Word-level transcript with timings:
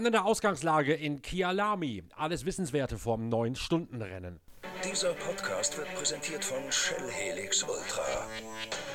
Spannende 0.00 0.24
Ausgangslage 0.24 0.94
in 0.94 1.20
Kialami. 1.20 2.02
Alles 2.16 2.46
Wissenswerte 2.46 2.96
vom 2.96 3.28
9-Stunden-Rennen. 3.28 4.40
Dieser 4.82 5.12
Podcast 5.12 5.76
wird 5.76 5.94
präsentiert 5.94 6.42
von 6.42 6.72
Shell 6.72 7.10
Helix 7.10 7.62
Ultra. 7.64 8.26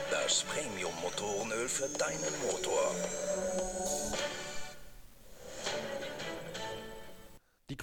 Das 0.09 0.43
Premium-Motorenöl 0.45 1.67
für 1.67 1.87
deinen 1.99 2.33
Motor. 2.41 2.89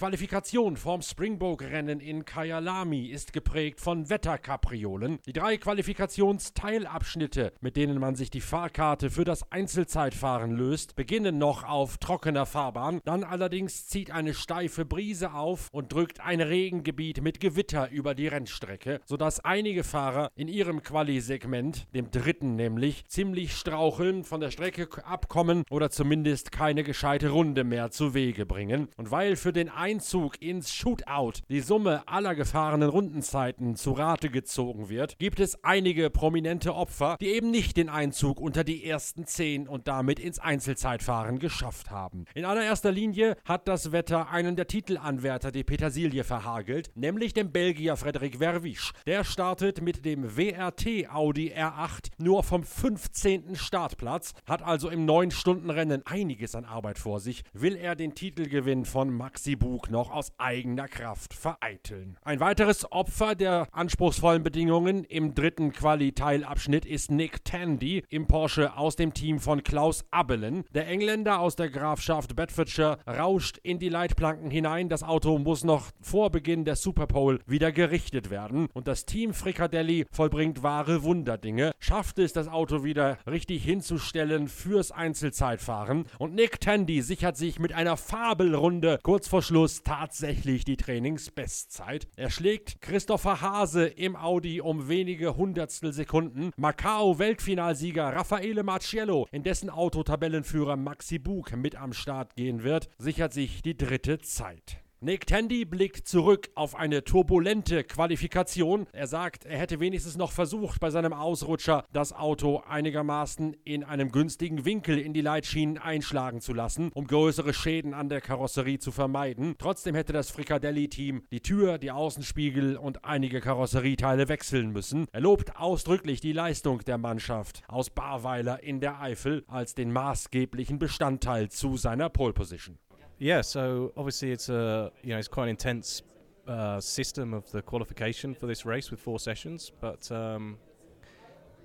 Qualifikation 0.03 0.75
vom 0.75 1.01
Springbok-Rennen 1.01 2.01
in 2.01 2.25
Kyalami 2.25 3.05
ist 3.05 3.31
geprägt 3.31 3.79
von 3.79 4.09
Wetterkapriolen. 4.09 5.19
Die 5.25 5.31
drei 5.31 5.55
Qualifikationsteilabschnitte, 5.55 7.53
mit 7.61 7.77
denen 7.77 8.01
man 8.01 8.17
sich 8.17 8.29
die 8.29 8.41
Fahrkarte 8.41 9.09
für 9.09 9.23
das 9.23 9.49
Einzelzeitfahren 9.49 10.51
löst, 10.51 10.97
beginnen 10.97 11.37
noch 11.37 11.63
auf 11.63 11.99
trockener 11.99 12.45
Fahrbahn. 12.45 12.99
Dann 13.05 13.23
allerdings 13.23 13.87
zieht 13.87 14.11
eine 14.11 14.33
steife 14.33 14.83
Brise 14.83 15.33
auf 15.33 15.69
und 15.71 15.93
drückt 15.93 16.19
ein 16.19 16.41
Regengebiet 16.41 17.21
mit 17.21 17.39
Gewitter 17.39 17.89
über 17.89 18.13
die 18.13 18.27
Rennstrecke, 18.27 18.99
sodass 19.05 19.39
einige 19.39 19.85
Fahrer 19.85 20.31
in 20.35 20.49
ihrem 20.49 20.83
Quali-Segment, 20.83 21.87
dem 21.95 22.11
dritten 22.11 22.57
nämlich, 22.57 23.05
ziemlich 23.07 23.55
straucheln, 23.55 24.25
von 24.25 24.41
der 24.41 24.51
Strecke 24.51 24.89
abkommen 25.05 25.63
oder 25.69 25.89
zumindest 25.89 26.51
keine 26.51 26.83
gescheite 26.83 27.29
Runde 27.29 27.63
mehr 27.63 27.89
zu 27.89 28.13
Wege 28.13 28.45
bringen. 28.45 28.89
Und 28.97 29.09
weil 29.09 29.37
für 29.37 29.53
den 29.53 29.69
Einzug 29.93 30.41
ins 30.41 30.73
Shootout 30.73 31.43
die 31.49 31.59
Summe 31.59 32.01
aller 32.07 32.33
gefahrenen 32.33 32.89
Rundenzeiten 32.89 33.75
zu 33.75 33.91
Rate 33.91 34.31
gezogen 34.31 34.89
wird, 34.89 35.19
gibt 35.19 35.39
es 35.39 35.63
einige 35.63 36.09
prominente 36.09 36.73
Opfer, 36.73 37.15
die 37.21 37.27
eben 37.27 37.51
nicht 37.51 37.77
den 37.77 37.89
Einzug 37.89 38.41
unter 38.41 38.63
die 38.63 38.83
ersten 38.83 39.27
zehn 39.27 39.67
und 39.67 39.87
damit 39.87 40.19
ins 40.19 40.39
Einzelzeitfahren 40.39 41.37
geschafft 41.37 41.91
haben. 41.91 42.25
In 42.33 42.43
allererster 42.43 42.91
Linie 42.91 43.37
hat 43.45 43.67
das 43.67 43.91
Wetter 43.91 44.31
einen 44.31 44.55
der 44.55 44.65
Titelanwärter 44.65 45.51
die 45.51 45.63
Petersilie 45.63 46.23
verhagelt, 46.23 46.89
nämlich 46.95 47.35
dem 47.35 47.51
Belgier 47.51 47.95
Frederik 47.95 48.37
Verwisch. 48.37 48.93
Der 49.05 49.23
startet 49.23 49.83
mit 49.83 50.05
dem 50.05 50.35
WRT 50.35 51.07
Audi 51.13 51.53
R8 51.53 52.07
nur 52.17 52.41
vom 52.41 52.63
15. 52.63 53.55
Startplatz, 53.55 54.33
hat 54.47 54.63
also 54.63 54.89
im 54.89 55.05
9-Stunden-Rennen 55.05 56.01
einiges 56.07 56.55
an 56.55 56.65
Arbeit 56.65 56.97
vor 56.97 57.19
sich, 57.19 57.43
will 57.53 57.75
er 57.75 57.95
den 57.95 58.15
Titelgewinn 58.15 58.85
von 58.85 59.13
Maxi 59.13 59.55
Bug 59.55 59.82
noch 59.89 60.11
aus 60.11 60.31
eigener 60.37 60.87
Kraft 60.87 61.33
vereiteln. 61.33 62.17
Ein 62.23 62.39
weiteres 62.39 62.91
Opfer 62.91 63.35
der 63.35 63.67
anspruchsvollen 63.71 64.43
Bedingungen 64.43 65.03
im 65.03 65.33
dritten 65.33 65.71
Quali-Teilabschnitt 65.71 66.85
ist 66.85 67.11
Nick 67.11 67.43
Tandy 67.45 68.03
im 68.09 68.27
Porsche 68.27 68.75
aus 68.77 68.95
dem 68.95 69.13
Team 69.13 69.39
von 69.39 69.63
Klaus 69.63 70.05
Abelen. 70.11 70.63
Der 70.73 70.87
Engländer 70.87 71.39
aus 71.39 71.55
der 71.55 71.69
Grafschaft 71.69 72.35
Bedfordshire 72.35 72.99
rauscht 73.07 73.57
in 73.63 73.79
die 73.79 73.89
Leitplanken 73.89 74.51
hinein. 74.51 74.89
Das 74.89 75.03
Auto 75.03 75.37
muss 75.37 75.63
noch 75.63 75.91
vor 76.01 76.29
Beginn 76.29 76.65
der 76.65 76.75
Superpole 76.75 77.39
wieder 77.45 77.71
gerichtet 77.71 78.29
werden 78.29 78.67
und 78.73 78.87
das 78.87 79.05
Team 79.05 79.33
Fricadelli 79.33 80.05
vollbringt 80.11 80.63
wahre 80.63 81.03
Wunderdinge, 81.03 81.71
schafft 81.79 82.19
es, 82.19 82.33
das 82.33 82.47
Auto 82.47 82.83
wieder 82.83 83.17
richtig 83.27 83.63
hinzustellen 83.63 84.47
fürs 84.47 84.91
Einzelzeitfahren 84.91 86.05
und 86.19 86.35
Nick 86.35 86.59
Tandy 86.59 87.01
sichert 87.01 87.37
sich 87.37 87.59
mit 87.59 87.73
einer 87.73 87.97
Fabelrunde 87.97 88.99
kurz 89.03 89.27
vor 89.27 89.41
Schluss 89.41 89.62
tatsächlich 89.63 90.65
die 90.65 90.75
Trainingsbestzeit. 90.75 92.07
Er 92.17 92.29
schlägt 92.29 92.81
Christopher 92.81 93.39
Hase 93.39 93.85
im 93.85 94.15
Audi 94.15 94.59
um 94.59 94.89
wenige 94.89 95.37
Hundertstel 95.37 95.93
Sekunden. 95.93 96.51
Macau-Weltfinalsieger 96.57 98.13
Raffaele 98.13 98.63
Marciello, 98.63 99.27
in 99.31 99.43
dessen 99.43 99.69
Auto 99.69 100.03
Tabellenführer 100.03 100.75
Maxi 100.75 101.17
Bug 101.17 101.55
mit 101.55 101.75
am 101.75 101.93
Start 101.93 102.35
gehen 102.35 102.63
wird, 102.63 102.89
sichert 102.97 103.33
sich 103.33 103.61
die 103.61 103.77
dritte 103.77 104.19
Zeit. 104.19 104.82
Nick 105.03 105.27
Tandy 105.27 105.65
blickt 105.65 106.07
zurück 106.07 106.49
auf 106.55 106.75
eine 106.75 107.03
turbulente 107.03 107.83
Qualifikation. 107.83 108.87
Er 108.93 109.07
sagt, 109.07 109.43
er 109.43 109.57
hätte 109.57 109.81
wenigstens 109.81 110.15
noch 110.15 110.31
versucht, 110.31 110.79
bei 110.79 110.91
seinem 110.91 111.11
Ausrutscher 111.11 111.83
das 111.91 112.13
Auto 112.13 112.63
einigermaßen 112.65 113.53
in 113.65 113.83
einem 113.83 114.13
günstigen 114.13 114.63
Winkel 114.63 114.97
in 114.97 115.11
die 115.11 115.19
Leitschienen 115.19 115.77
einschlagen 115.77 116.39
zu 116.39 116.53
lassen, 116.53 116.89
um 116.93 117.05
größere 117.05 117.53
Schäden 117.53 117.93
an 117.93 118.07
der 118.07 118.21
Karosserie 118.21 118.79
zu 118.79 118.93
vermeiden. 118.93 119.55
Trotzdem 119.57 119.93
hätte 119.93 120.13
das 120.13 120.31
Fricadelli-Team 120.31 121.23
die 121.33 121.41
Tür, 121.41 121.79
die 121.79 121.91
Außenspiegel 121.91 122.77
und 122.77 123.03
einige 123.03 123.41
Karosserieteile 123.41 124.29
wechseln 124.29 124.71
müssen. 124.71 125.07
Er 125.11 125.19
lobt 125.19 125.57
ausdrücklich 125.57 126.21
die 126.21 126.31
Leistung 126.31 126.79
der 126.85 126.97
Mannschaft 126.97 127.63
aus 127.67 127.89
Barweiler 127.89 128.63
in 128.63 128.79
der 128.79 129.01
Eifel 129.01 129.43
als 129.47 129.75
den 129.75 129.91
maßgeblichen 129.91 130.79
Bestandteil 130.79 131.49
zu 131.49 131.75
seiner 131.75 132.07
Pole 132.09 132.31
Position. 132.31 132.79
Yeah, 133.19 133.41
so 133.41 133.93
obviously 133.95 134.31
it's 134.31 134.49
a 134.49 134.91
you 135.01 135.09
know 135.09 135.17
it's 135.17 135.27
quite 135.27 135.45
an 135.45 135.49
intense 135.49 136.01
uh, 136.47 136.79
system 136.79 137.33
of 137.33 137.49
the 137.51 137.61
qualification 137.61 138.35
for 138.35 138.47
this 138.47 138.65
race 138.65 138.91
with 138.91 138.99
four 138.99 139.19
sessions, 139.19 139.71
but 139.79 140.11
um, 140.11 140.57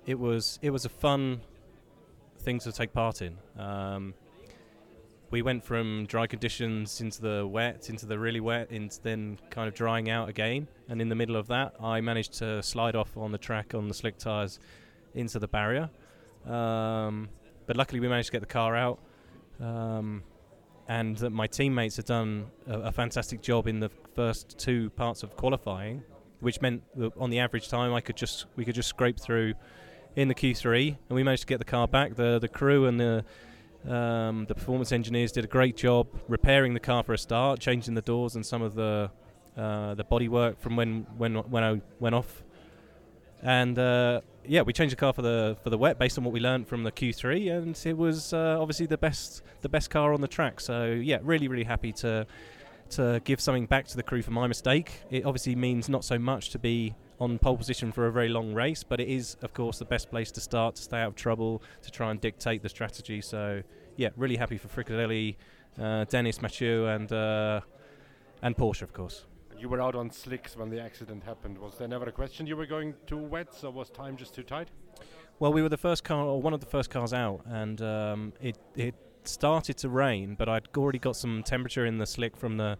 it 0.05 0.17
was 0.17 0.59
it 0.61 0.69
was 0.69 0.85
a 0.85 0.89
fun 0.89 1.41
thing 2.39 2.59
to 2.59 2.71
take 2.71 2.93
part 2.93 3.21
in. 3.21 3.37
Um, 3.57 4.13
we 5.31 5.41
went 5.41 5.63
from 5.63 6.05
dry 6.07 6.25
conditions 6.25 7.01
into 7.01 7.21
the 7.21 7.45
wet, 7.45 7.89
into 7.89 8.05
the 8.05 8.17
really 8.17 8.39
wet, 8.39 8.71
into 8.71 8.99
then 9.01 9.37
kind 9.51 9.67
of 9.67 9.75
drying 9.75 10.09
out 10.09 10.27
again. 10.27 10.67
And 10.87 11.01
in 11.01 11.09
the 11.09 11.15
middle 11.15 11.35
of 11.35 11.47
that, 11.47 11.75
I 11.79 12.01
managed 12.01 12.33
to 12.39 12.63
slide 12.63 12.95
off 12.95 13.15
on 13.15 13.31
the 13.31 13.37
track 13.37 13.75
on 13.75 13.87
the 13.87 13.93
slick 13.93 14.17
tires 14.17 14.59
into 15.13 15.37
the 15.37 15.47
barrier. 15.47 15.89
Um, 16.47 17.29
but 17.67 17.77
luckily, 17.77 17.99
we 17.99 18.07
managed 18.07 18.27
to 18.27 18.31
get 18.31 18.41
the 18.41 18.47
car 18.47 18.75
out. 18.75 18.99
Um, 19.59 20.23
and 20.89 21.21
my 21.31 21.45
teammates 21.45 21.97
had 21.97 22.05
done 22.05 22.47
a, 22.67 22.79
a, 22.79 22.91
fantastic 22.91 23.41
job 23.41 23.67
in 23.67 23.79
the 23.79 23.89
first 24.15 24.57
two 24.57 24.89
parts 24.89 25.21
of 25.21 25.37
qualifying, 25.37 26.03
which 26.39 26.61
meant 26.61 26.81
that 26.97 27.15
on 27.15 27.29
the 27.29 27.39
average 27.39 27.69
time 27.69 27.93
I 27.93 28.01
could 28.01 28.17
just 28.17 28.47
we 28.55 28.65
could 28.65 28.73
just 28.73 28.89
scrape 28.89 29.19
through 29.19 29.53
in 30.15 30.27
the 30.27 30.35
Q3, 30.35 30.97
and 31.07 31.15
we 31.15 31.21
managed 31.21 31.43
to 31.43 31.47
get 31.47 31.59
the 31.59 31.65
car 31.65 31.87
back. 31.87 32.15
The 32.15 32.39
the 32.39 32.47
crew 32.47 32.87
and 32.87 32.99
the 32.99 33.23
um, 33.87 34.45
the 34.47 34.55
performance 34.55 34.91
engineers 34.91 35.31
did 35.31 35.45
a 35.45 35.47
great 35.47 35.77
job 35.77 36.07
repairing 36.27 36.73
the 36.73 36.79
car 36.79 37.03
for 37.03 37.13
a 37.13 37.19
start, 37.19 37.59
changing 37.59 37.93
the 37.93 38.01
doors 38.01 38.35
and 38.35 38.43
some 38.43 38.63
of 38.63 38.73
the 38.73 39.11
uh, 39.55 39.93
the 39.93 40.03
bodywork 40.03 40.57
from 40.57 40.75
when 40.75 41.05
when 41.17 41.35
when 41.35 41.63
I 41.63 41.81
went 41.99 42.15
off, 42.15 42.43
and 43.43 43.77
uh, 43.77 44.21
yeah, 44.45 44.61
we 44.61 44.73
changed 44.73 44.91
the 44.91 44.97
car 44.97 45.13
for 45.13 45.21
the 45.21 45.57
for 45.63 45.69
the 45.69 45.77
wet 45.77 45.99
based 45.99 46.17
on 46.17 46.23
what 46.23 46.33
we 46.33 46.39
learned 46.39 46.67
from 46.67 46.83
the 46.83 46.91
Q3, 46.91 47.57
and 47.57 47.81
it 47.85 47.97
was 47.97 48.33
uh, 48.33 48.57
obviously 48.59 48.85
the 48.85 48.97
best 48.97 49.41
the 49.61 49.69
best 49.69 49.89
car 49.89 50.13
on 50.13 50.21
the 50.21 50.27
track. 50.27 50.59
So 50.59 50.85
yeah, 50.85 51.19
really 51.21 51.47
really 51.47 51.63
happy 51.63 51.91
to 51.93 52.25
to 52.91 53.21
give 53.23 53.39
something 53.39 53.67
back 53.67 53.87
to 53.87 53.95
the 53.95 54.03
crew 54.03 54.21
for 54.21 54.31
my 54.31 54.47
mistake. 54.47 55.03
It 55.11 55.25
obviously 55.25 55.55
means 55.55 55.89
not 55.89 56.03
so 56.03 56.17
much 56.17 56.49
to 56.51 56.59
be 56.59 56.95
on 57.19 57.37
pole 57.37 57.57
position 57.57 57.91
for 57.91 58.07
a 58.07 58.11
very 58.11 58.29
long 58.29 58.53
race, 58.53 58.83
but 58.83 58.99
it 58.99 59.07
is 59.07 59.37
of 59.41 59.53
course 59.53 59.79
the 59.79 59.85
best 59.85 60.09
place 60.09 60.31
to 60.31 60.41
start 60.41 60.75
to 60.75 60.81
stay 60.81 60.99
out 60.99 61.09
of 61.09 61.15
trouble 61.15 61.61
to 61.83 61.91
try 61.91 62.11
and 62.11 62.19
dictate 62.19 62.63
the 62.63 62.69
strategy. 62.69 63.21
So 63.21 63.61
yeah, 63.97 64.09
really 64.15 64.37
happy 64.37 64.57
for 64.57 64.67
Fricadelli, 64.67 65.35
uh, 65.79 66.05
Dennis 66.05 66.41
Mathieu, 66.41 66.87
and 66.87 67.11
uh, 67.11 67.61
and 68.41 68.55
Porsche 68.55 68.83
of 68.83 68.93
course 68.93 69.25
you 69.59 69.69
were 69.69 69.81
out 69.81 69.95
on 69.95 70.09
slicks 70.09 70.55
when 70.55 70.69
the 70.69 70.79
accident 70.79 71.23
happened. 71.23 71.57
Was 71.57 71.77
there 71.77 71.87
never 71.87 72.05
a 72.05 72.11
question 72.11 72.47
you 72.47 72.55
were 72.55 72.65
going 72.65 72.93
to 73.07 73.17
wets, 73.17 73.63
or 73.63 73.71
was 73.71 73.89
time 73.89 74.15
just 74.15 74.33
too 74.33 74.43
tight? 74.43 74.69
Well, 75.39 75.53
we 75.53 75.61
were 75.61 75.69
the 75.69 75.77
first 75.77 76.03
car, 76.03 76.23
or 76.23 76.41
one 76.41 76.53
of 76.53 76.59
the 76.59 76.65
first 76.65 76.89
cars 76.89 77.13
out, 77.13 77.41
and 77.45 77.81
um, 77.81 78.33
it 78.41 78.57
it 78.75 78.95
started 79.23 79.77
to 79.77 79.89
rain, 79.89 80.35
but 80.35 80.49
I'd 80.49 80.67
already 80.77 80.99
got 80.99 81.15
some 81.15 81.43
temperature 81.43 81.85
in 81.85 81.97
the 81.97 82.05
slick 82.05 82.35
from 82.37 82.57
the 82.57 82.77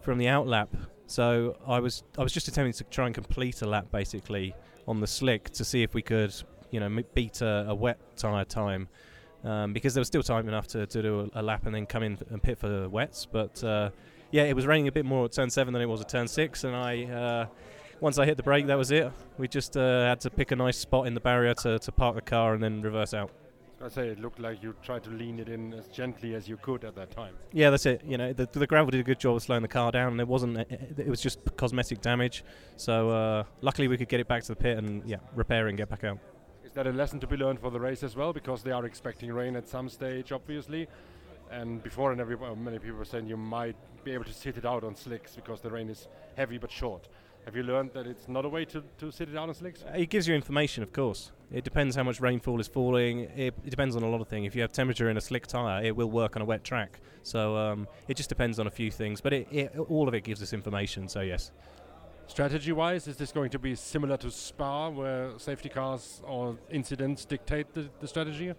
from 0.00 0.18
the 0.18 0.28
out 0.28 0.46
lap. 0.46 0.74
So 1.06 1.56
I 1.66 1.80
was 1.80 2.02
I 2.18 2.22
was 2.22 2.32
just 2.32 2.48
attempting 2.48 2.72
to 2.74 2.84
try 2.84 3.06
and 3.06 3.14
complete 3.14 3.62
a 3.62 3.66
lap 3.66 3.86
basically 3.90 4.54
on 4.86 5.00
the 5.00 5.06
slick 5.06 5.50
to 5.50 5.64
see 5.64 5.82
if 5.82 5.94
we 5.94 6.02
could 6.02 6.34
you 6.70 6.80
know 6.80 7.02
beat 7.14 7.40
a, 7.40 7.66
a 7.68 7.74
wet 7.74 7.98
tire 8.16 8.44
time. 8.44 8.88
Um, 9.44 9.74
because 9.74 9.92
there 9.92 10.00
was 10.00 10.08
still 10.08 10.22
time 10.22 10.48
enough 10.48 10.68
to, 10.68 10.86
to 10.86 11.02
do 11.02 11.30
a, 11.34 11.40
a, 11.40 11.42
lap 11.42 11.66
and 11.66 11.74
then 11.74 11.84
come 11.84 12.02
in 12.02 12.16
and 12.30 12.42
pit 12.42 12.58
for 12.58 12.66
the 12.66 12.88
wets, 12.88 13.26
but 13.30 13.62
uh, 13.62 13.90
yeah, 14.34 14.42
it 14.42 14.56
was 14.56 14.66
raining 14.66 14.88
a 14.88 14.92
bit 14.92 15.04
more 15.04 15.26
at 15.26 15.32
turn 15.32 15.48
seven 15.48 15.72
than 15.72 15.80
it 15.80 15.86
was 15.86 16.00
at 16.00 16.08
turn 16.08 16.26
six, 16.26 16.64
and 16.64 16.74
I. 16.74 17.04
Uh, 17.04 17.46
once 18.00 18.18
I 18.18 18.26
hit 18.26 18.36
the 18.36 18.42
brake, 18.42 18.66
that 18.66 18.76
was 18.76 18.90
it. 18.90 19.10
We 19.38 19.46
just 19.46 19.76
uh, 19.76 20.08
had 20.08 20.20
to 20.22 20.30
pick 20.30 20.50
a 20.50 20.56
nice 20.56 20.76
spot 20.76 21.06
in 21.06 21.14
the 21.14 21.20
barrier 21.20 21.54
to, 21.54 21.78
to 21.78 21.92
park 21.92 22.16
the 22.16 22.20
car 22.20 22.52
and 22.52 22.62
then 22.62 22.82
reverse 22.82 23.14
out. 23.14 23.30
I 23.82 23.88
say 23.88 24.08
it 24.08 24.18
looked 24.18 24.40
like 24.40 24.60
you 24.60 24.74
tried 24.82 25.04
to 25.04 25.10
lean 25.10 25.38
it 25.38 25.48
in 25.48 25.72
as 25.72 25.86
gently 25.86 26.34
as 26.34 26.48
you 26.48 26.56
could 26.56 26.84
at 26.84 26.96
that 26.96 27.12
time. 27.12 27.34
Yeah, 27.52 27.70
that's 27.70 27.86
it. 27.86 28.02
You 28.04 28.18
know, 28.18 28.32
the, 28.32 28.48
the 28.50 28.66
gravel 28.66 28.90
did 28.90 28.98
a 28.98 29.04
good 29.04 29.20
job 29.20 29.36
of 29.36 29.42
slowing 29.42 29.62
the 29.62 29.68
car 29.68 29.92
down, 29.92 30.10
and 30.10 30.20
it 30.20 30.26
wasn't. 30.26 30.58
It, 30.58 31.06
was 31.06 31.20
just 31.20 31.38
cosmetic 31.56 32.00
damage. 32.00 32.44
So 32.76 33.10
uh, 33.10 33.44
luckily, 33.60 33.86
we 33.86 33.96
could 33.96 34.08
get 34.08 34.18
it 34.18 34.26
back 34.26 34.42
to 34.42 34.48
the 34.48 34.56
pit 34.56 34.78
and 34.78 35.08
yeah, 35.08 35.18
repair 35.36 35.68
and 35.68 35.78
get 35.78 35.88
back 35.88 36.02
out. 36.02 36.18
Is 36.64 36.72
that 36.72 36.88
a 36.88 36.92
lesson 36.92 37.20
to 37.20 37.28
be 37.28 37.36
learned 37.36 37.60
for 37.60 37.70
the 37.70 37.78
race 37.78 38.02
as 38.02 38.16
well? 38.16 38.32
Because 38.32 38.64
they 38.64 38.72
are 38.72 38.84
expecting 38.84 39.32
rain 39.32 39.54
at 39.54 39.68
some 39.68 39.88
stage, 39.88 40.32
obviously. 40.32 40.88
And 41.60 41.82
before, 41.82 42.10
and 42.10 42.20
every 42.20 42.36
many 42.56 42.78
people 42.80 42.98
were 42.98 43.04
saying 43.04 43.28
you 43.28 43.36
might 43.36 43.76
be 44.02 44.10
able 44.10 44.24
to 44.24 44.32
sit 44.32 44.56
it 44.56 44.66
out 44.66 44.82
on 44.82 44.96
slicks 44.96 45.36
because 45.36 45.60
the 45.60 45.70
rain 45.70 45.88
is 45.88 46.08
heavy 46.36 46.58
but 46.58 46.70
short. 46.70 47.08
Have 47.44 47.54
you 47.54 47.62
learned 47.62 47.92
that 47.92 48.06
it's 48.06 48.26
not 48.26 48.44
a 48.44 48.48
way 48.48 48.64
to, 48.64 48.82
to 48.98 49.12
sit 49.12 49.28
it 49.28 49.32
down 49.32 49.48
on 49.50 49.54
slicks? 49.54 49.84
It 49.94 50.08
gives 50.10 50.26
you 50.26 50.34
information, 50.34 50.82
of 50.82 50.92
course. 50.92 51.30
It 51.52 51.62
depends 51.62 51.94
how 51.94 52.02
much 52.02 52.20
rainfall 52.20 52.58
is 52.58 52.66
falling. 52.66 53.20
It, 53.20 53.54
it 53.64 53.70
depends 53.70 53.94
on 53.94 54.02
a 54.02 54.08
lot 54.08 54.20
of 54.20 54.28
things. 54.28 54.46
If 54.46 54.56
you 54.56 54.62
have 54.62 54.72
temperature 54.72 55.10
in 55.10 55.16
a 55.16 55.20
slick 55.20 55.46
tire, 55.46 55.84
it 55.84 55.94
will 55.94 56.10
work 56.10 56.34
on 56.36 56.42
a 56.42 56.44
wet 56.44 56.64
track. 56.64 57.00
So 57.22 57.56
um, 57.56 57.86
it 58.08 58.16
just 58.16 58.30
depends 58.30 58.58
on 58.58 58.66
a 58.66 58.70
few 58.70 58.90
things. 58.90 59.20
But 59.20 59.34
it, 59.34 59.48
it, 59.52 59.78
all 59.78 60.08
of 60.08 60.14
it 60.14 60.24
gives 60.24 60.42
us 60.42 60.52
information. 60.52 61.06
So 61.06 61.20
yes. 61.20 61.52
Strategy 62.26 62.72
wise, 62.72 63.06
is 63.06 63.16
this 63.16 63.30
going 63.30 63.50
to 63.50 63.58
be 63.58 63.74
similar 63.74 64.16
to 64.16 64.30
Spa, 64.30 64.88
where 64.88 65.38
safety 65.38 65.68
cars 65.68 66.22
or 66.26 66.56
incidents 66.70 67.26
dictate 67.26 67.74
the, 67.74 67.90
the 68.00 68.08
strategy? 68.08 68.54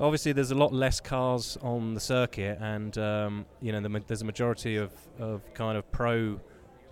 Obviously, 0.00 0.32
there's 0.32 0.52
a 0.52 0.54
lot 0.54 0.72
less 0.72 1.00
cars 1.00 1.58
on 1.60 1.94
the 1.94 2.00
circuit, 2.00 2.58
and 2.60 2.96
um, 2.98 3.46
you 3.60 3.72
know 3.72 3.80
the 3.80 3.88
ma- 3.88 3.98
there's 4.06 4.22
a 4.22 4.24
majority 4.24 4.76
of, 4.76 4.92
of 5.18 5.42
kind 5.54 5.76
of 5.76 5.90
pro 5.90 6.38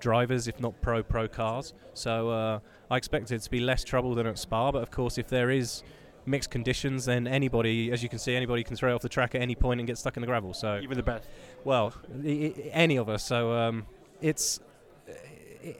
drivers, 0.00 0.49
if 0.49 0.58
not 0.61 0.81
pro 0.82 1.03
pro 1.03 1.29
cars. 1.29 1.73
So 1.94 2.31
uh, 2.31 2.58
I 2.91 2.97
expect 2.97 3.31
it 3.31 3.41
to 3.43 3.50
be 3.50 3.61
less 3.61 3.85
trouble 3.85 4.14
than 4.14 4.26
at 4.26 4.38
Spa. 4.38 4.73
But 4.73 4.82
of 4.82 4.91
course, 4.91 5.19
if 5.19 5.29
there 5.29 5.50
is 5.50 5.85
mixed 6.26 6.50
conditions, 6.50 7.05
then 7.05 7.29
anybody, 7.29 7.93
as 7.93 8.03
you 8.03 8.08
can 8.08 8.19
see, 8.19 8.35
anybody 8.35 8.64
can 8.64 8.75
throw 8.76 8.93
off 8.94 9.03
the 9.03 9.09
track 9.09 9.37
at 9.37 9.41
any 9.41 9.55
point 9.55 9.79
and 9.81 9.87
get 9.87 9.97
stuck 9.99 10.17
in 10.17 10.20
the 10.20 10.26
gravel. 10.26 10.52
So 10.52 10.81
Even 10.82 10.97
the 10.97 11.02
best. 11.05 11.29
well, 11.64 11.94
I- 12.25 12.52
I- 12.56 12.61
any 12.73 12.97
of 12.97 13.09
us. 13.09 13.25
So 13.25 13.52
um, 13.52 13.87
it's 14.20 14.59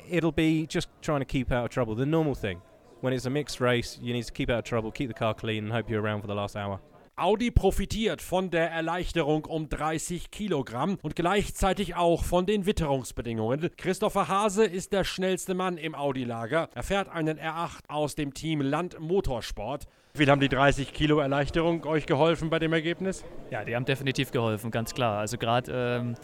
it'll 0.09 0.33
be 0.33 0.67
just 0.67 0.89
trying 1.03 1.21
to 1.21 1.25
keep 1.27 1.51
out 1.51 1.65
of 1.65 1.71
trouble. 1.71 1.95
The 1.97 2.07
normal 2.07 2.35
thing. 2.37 2.63
When 3.03 3.13
it's 3.13 3.27
a 3.27 3.31
mixed 3.31 3.61
race, 3.61 3.99
you 4.01 4.13
need 4.15 4.25
to 4.25 4.33
keep 4.33 4.49
out 4.49 4.59
of 4.61 4.65
trouble, 4.65 4.91
keep 4.91 5.09
the 5.09 5.15
car 5.15 5.35
clean, 5.35 5.65
and 5.65 5.73
hope 5.73 5.91
you're 5.91 6.01
around 6.01 6.23
for 6.23 6.27
the 6.29 6.35
last 6.35 6.57
hour. 6.57 6.81
Audi 7.19 7.51
profitiert 7.51 8.21
von 8.21 8.51
der 8.51 8.71
Erleichterung 8.71 9.47
um 9.47 9.71
30 9.71 10.31
Kilogramm 10.31 10.99
und 11.01 11.17
gleichzeitig 11.17 11.95
auch 11.95 12.25
von 12.25 12.45
den 12.45 12.67
Witterungsbedingungen. 12.67 13.71
Christopher 13.79 14.29
Hase 14.29 14.67
ist 14.67 14.93
der 14.93 15.03
schnellste 15.05 15.55
Mann 15.55 15.79
im 15.79 15.95
Audi-Lager. 15.95 16.69
Er 16.75 16.83
fährt 16.83 17.09
einen 17.09 17.39
R8 17.39 17.89
aus 17.89 18.17
dem 18.17 18.35
Team 18.35 18.61
Land 18.61 19.01
Motorsport. 19.01 19.87
Wie 20.13 20.27
haben 20.27 20.41
die 20.43 20.51
30 20.51 20.93
Kilo 20.93 21.19
Erleichterung 21.19 21.87
euch 21.87 22.05
geholfen 22.05 22.51
bei 22.51 22.59
dem 22.59 22.75
Ergebnis? 22.75 23.25
Ja, 23.51 23.65
die 23.65 23.75
haben 23.75 23.87
definitiv 23.87 24.31
geholfen, 24.31 24.71
ganz 24.71 24.93
klar. 24.93 25.19
Also 25.19 25.39
gerade 25.39 25.73
ähm, 25.73 26.17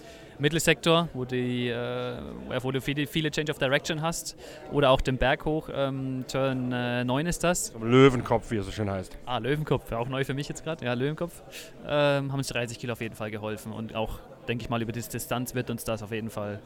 Mittelsektor, 0.42 1.08
wo, 1.14 1.24
die, 1.24 1.68
äh, 1.68 2.16
wo 2.60 2.72
du 2.72 2.80
viele, 2.80 3.06
viele 3.06 3.30
Change 3.30 3.52
of 3.52 3.58
Direction 3.58 4.02
hast, 4.02 4.36
oder 4.72 4.90
auch 4.90 5.00
den 5.00 5.16
Berg 5.16 5.44
hoch, 5.44 5.70
ähm, 5.72 6.24
Turn 6.30 6.72
äh, 6.72 7.04
9 7.04 7.26
ist 7.26 7.44
das. 7.44 7.72
Löwenkopf, 7.80 8.50
wie 8.50 8.56
es 8.56 8.66
so 8.66 8.72
schön 8.72 8.90
heißt. 8.90 9.16
Ah, 9.24 9.38
Löwenkopf, 9.38 9.90
auch 9.92 10.08
neu 10.08 10.24
für 10.24 10.34
mich 10.34 10.48
jetzt 10.48 10.64
gerade, 10.64 10.84
ja, 10.84 10.94
Löwenkopf. 10.94 11.42
Ähm, 11.86 12.32
haben 12.32 12.38
uns 12.38 12.48
30 12.48 12.78
Kilo 12.78 12.92
auf 12.92 13.00
jeden 13.00 13.14
Fall 13.14 13.30
geholfen 13.30 13.72
und 13.72 13.94
auch, 13.94 14.18
denke 14.48 14.64
ich 14.64 14.68
mal, 14.68 14.82
über 14.82 14.92
die 14.92 15.00
Distanz 15.00 15.54
wird 15.54 15.70
uns 15.70 15.84
das 15.84 16.02
auf 16.02 16.10
jeden 16.10 16.30
Fall 16.30 16.60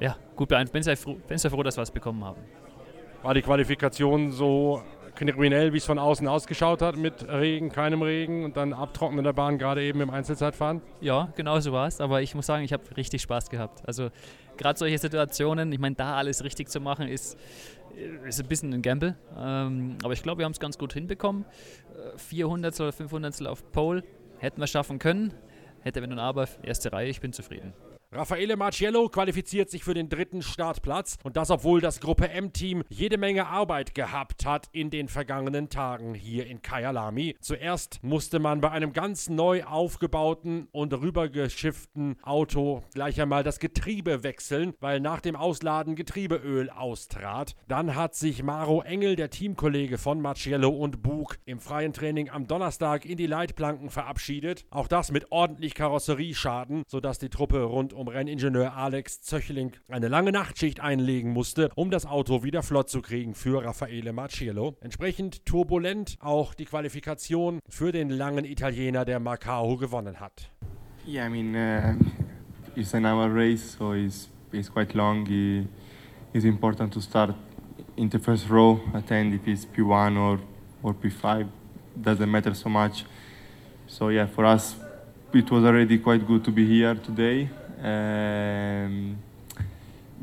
ja, 0.00 0.16
gut 0.36 0.50
beeinflussen. 0.50 0.72
Bin 0.72 0.82
sehr, 0.82 0.96
froh, 0.96 1.16
bin 1.26 1.38
sehr 1.38 1.50
froh, 1.50 1.62
dass 1.62 1.78
wir 1.78 1.82
es 1.82 1.90
bekommen 1.90 2.22
haben. 2.22 2.40
War 3.22 3.32
die 3.32 3.42
Qualifikation 3.42 4.32
so 4.32 4.82
kriminell, 5.14 5.72
wie 5.72 5.78
es 5.78 5.84
von 5.84 5.98
außen 5.98 6.26
ausgeschaut 6.26 6.82
hat, 6.82 6.96
mit 6.96 7.28
Regen, 7.28 7.70
keinem 7.70 8.02
Regen 8.02 8.44
und 8.44 8.56
dann 8.56 8.72
abtrocknen 8.72 9.24
der 9.24 9.32
Bahn, 9.32 9.58
gerade 9.58 9.82
eben 9.82 10.00
im 10.00 10.10
Einzelzeitfahren? 10.10 10.82
Ja, 11.00 11.32
genau 11.36 11.58
so 11.60 11.72
war 11.72 11.86
es. 11.86 12.00
Aber 12.00 12.22
ich 12.22 12.34
muss 12.34 12.46
sagen, 12.46 12.64
ich 12.64 12.72
habe 12.72 12.82
richtig 12.96 13.22
Spaß 13.22 13.50
gehabt. 13.50 13.86
Also 13.86 14.10
gerade 14.56 14.78
solche 14.78 14.98
Situationen, 14.98 15.72
ich 15.72 15.78
meine, 15.78 15.94
da 15.94 16.16
alles 16.16 16.44
richtig 16.44 16.68
zu 16.68 16.80
machen, 16.80 17.08
ist, 17.08 17.38
ist 18.26 18.40
ein 18.40 18.48
bisschen 18.48 18.72
ein 18.72 18.82
Gamble. 18.82 19.16
Ähm, 19.38 19.96
aber 20.02 20.12
ich 20.12 20.22
glaube, 20.22 20.40
wir 20.40 20.44
haben 20.44 20.52
es 20.52 20.60
ganz 20.60 20.78
gut 20.78 20.92
hinbekommen. 20.92 21.44
Äh, 22.14 22.18
400 22.18 22.78
oder 22.80 22.92
500 22.92 23.46
auf 23.46 23.70
Pole 23.72 24.02
hätten 24.38 24.60
wir 24.60 24.66
schaffen 24.66 24.98
können. 24.98 25.32
Hätte 25.82 26.02
wenn 26.02 26.12
und 26.12 26.18
aber, 26.18 26.48
erste 26.62 26.92
Reihe, 26.92 27.08
ich 27.08 27.20
bin 27.20 27.32
zufrieden. 27.32 27.74
Raffaele 28.14 28.56
Marciello 28.56 29.08
qualifiziert 29.08 29.70
sich 29.70 29.82
für 29.82 29.92
den 29.92 30.08
dritten 30.08 30.40
Startplatz 30.40 31.18
und 31.24 31.36
das 31.36 31.50
obwohl 31.50 31.80
das 31.80 31.98
Gruppe 31.98 32.28
M-Team 32.28 32.84
jede 32.88 33.18
Menge 33.18 33.48
Arbeit 33.48 33.92
gehabt 33.92 34.46
hat 34.46 34.68
in 34.70 34.88
den 34.88 35.08
vergangenen 35.08 35.68
Tagen 35.68 36.14
hier 36.14 36.46
in 36.46 36.62
Kyalami. 36.62 37.34
Zuerst 37.40 37.98
musste 38.04 38.38
man 38.38 38.60
bei 38.60 38.70
einem 38.70 38.92
ganz 38.92 39.28
neu 39.28 39.64
aufgebauten 39.64 40.68
und 40.70 40.92
rübergeschifften 40.92 42.14
Auto 42.22 42.84
gleich 42.94 43.20
einmal 43.20 43.42
das 43.42 43.58
Getriebe 43.58 44.22
wechseln, 44.22 44.74
weil 44.78 45.00
nach 45.00 45.20
dem 45.20 45.34
Ausladen 45.34 45.96
Getriebeöl 45.96 46.70
austrat. 46.70 47.56
Dann 47.66 47.96
hat 47.96 48.14
sich 48.14 48.44
Maro 48.44 48.82
Engel, 48.82 49.16
der 49.16 49.30
Teamkollege 49.30 49.98
von 49.98 50.20
Marciello 50.20 50.68
und 50.68 51.02
Bug, 51.02 51.38
im 51.46 51.58
freien 51.58 51.92
Training 51.92 52.30
am 52.30 52.46
Donnerstag 52.46 53.06
in 53.06 53.16
die 53.16 53.26
Leitplanken 53.26 53.90
verabschiedet. 53.90 54.66
Auch 54.70 54.86
das 54.86 55.10
mit 55.10 55.32
ordentlich 55.32 55.74
Karosserieschaden, 55.74 56.84
sodass 56.86 57.18
die 57.18 57.28
Truppe 57.28 57.60
rund 57.64 57.92
um 57.92 58.03
Renningenieur 58.08 58.76
Alex 58.76 59.22
Zöchling 59.22 59.72
eine 59.88 60.08
lange 60.08 60.32
Nachtschicht 60.32 60.80
einlegen 60.80 61.32
musste, 61.32 61.70
um 61.74 61.90
das 61.90 62.06
Auto 62.06 62.42
wieder 62.42 62.62
flott 62.62 62.88
zu 62.88 63.02
kriegen 63.02 63.34
für 63.34 63.64
Raffaele 63.64 64.12
Marciello. 64.12 64.76
Entsprechend 64.80 65.46
turbulent 65.46 66.16
auch 66.20 66.54
die 66.54 66.64
Qualifikation 66.64 67.60
für 67.68 67.92
den 67.92 68.10
langen 68.10 68.44
Italiener, 68.44 69.04
der 69.04 69.20
Macao 69.20 69.76
gewonnen 69.76 70.20
hat. 70.20 70.50
Yeah, 71.06 71.26
I 71.26 71.30
mean, 71.30 71.54
uh, 71.54 71.94
it's 72.74 72.94
an 72.94 73.04
hour 73.04 73.28
race, 73.28 73.76
so 73.78 73.92
it's, 73.92 74.30
it's 74.52 74.70
quite 74.70 74.94
long. 74.94 75.26
It, 75.26 75.66
it's 76.32 76.44
important 76.44 76.92
to 76.94 77.00
start 77.00 77.34
in 77.96 78.10
the 78.10 78.18
first 78.18 78.48
row, 78.48 78.80
attend 78.94 79.34
if 79.34 79.46
it's 79.46 79.66
P1 79.66 80.18
or, 80.18 80.40
or 80.82 80.94
P5, 80.94 81.48
doesn't 82.00 82.30
matter 82.30 82.54
so 82.54 82.68
much. 82.68 83.04
So, 83.86 84.08
yeah, 84.08 84.26
for 84.26 84.44
us, 84.44 84.76
it 85.32 85.50
was 85.50 85.64
already 85.64 85.98
quite 85.98 86.26
good 86.26 86.44
to 86.44 86.50
be 86.50 86.66
here 86.66 86.94
today. 86.94 87.50
Um, 87.84 89.18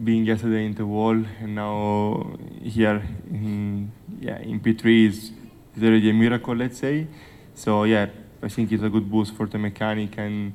being 0.04 0.25
yesterday 0.25 0.66
in 0.66 0.74
the 0.74 0.86
wall 0.86 1.24
and 1.40 1.54
now 1.54 2.36
here 2.63 3.04
in, 3.30 3.92
yeah, 4.19 4.40
in 4.40 4.60
P3 4.60 5.08
is, 5.08 5.31
is 5.75 5.84
already 5.84 6.10
a 6.10 6.13
miracle, 6.13 6.56
let's 6.56 6.80
say. 6.80 7.06
So, 7.54 7.84
yeah, 7.84 8.08
I 8.42 8.48
think 8.48 8.72
it's 8.72 8.81
a 8.81 8.90
good 8.90 9.12
boost 9.12 9.36
for 9.36 9.46
the 9.46 9.60
mechanic 9.60 10.18
and, 10.18 10.54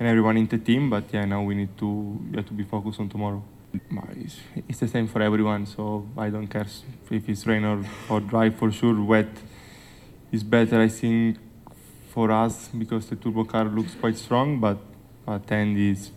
and 0.00 0.08
everyone 0.08 0.38
in 0.38 0.46
the 0.46 0.56
team. 0.56 0.88
But 0.88 1.12
yeah, 1.12 1.26
now 1.26 1.42
we 1.42 1.54
need 1.54 1.76
to 1.76 2.18
yeah, 2.32 2.40
to 2.40 2.52
be 2.54 2.64
focused 2.64 3.00
on 3.00 3.10
tomorrow. 3.10 3.42
It's, 4.12 4.36
it's 4.66 4.80
the 4.80 4.88
same 4.88 5.08
for 5.08 5.20
everyone, 5.20 5.66
so 5.66 6.08
I 6.16 6.30
don't 6.30 6.46
care 6.46 6.66
if 7.10 7.28
it's 7.28 7.46
rain 7.46 7.64
or, 7.64 7.84
or 8.08 8.20
dry. 8.20 8.48
For 8.48 8.72
sure, 8.72 8.98
wet 9.02 9.28
is 10.32 10.42
better. 10.42 10.80
I 10.80 10.88
think 10.88 11.36
for 12.08 12.30
us 12.30 12.68
because 12.68 13.06
the 13.08 13.16
turbo 13.16 13.44
car 13.44 13.66
looks 13.66 13.94
quite 13.94 14.16
strong, 14.16 14.58
but 14.58 14.78
at 15.28 15.52
end 15.52 15.76
is 15.76 16.10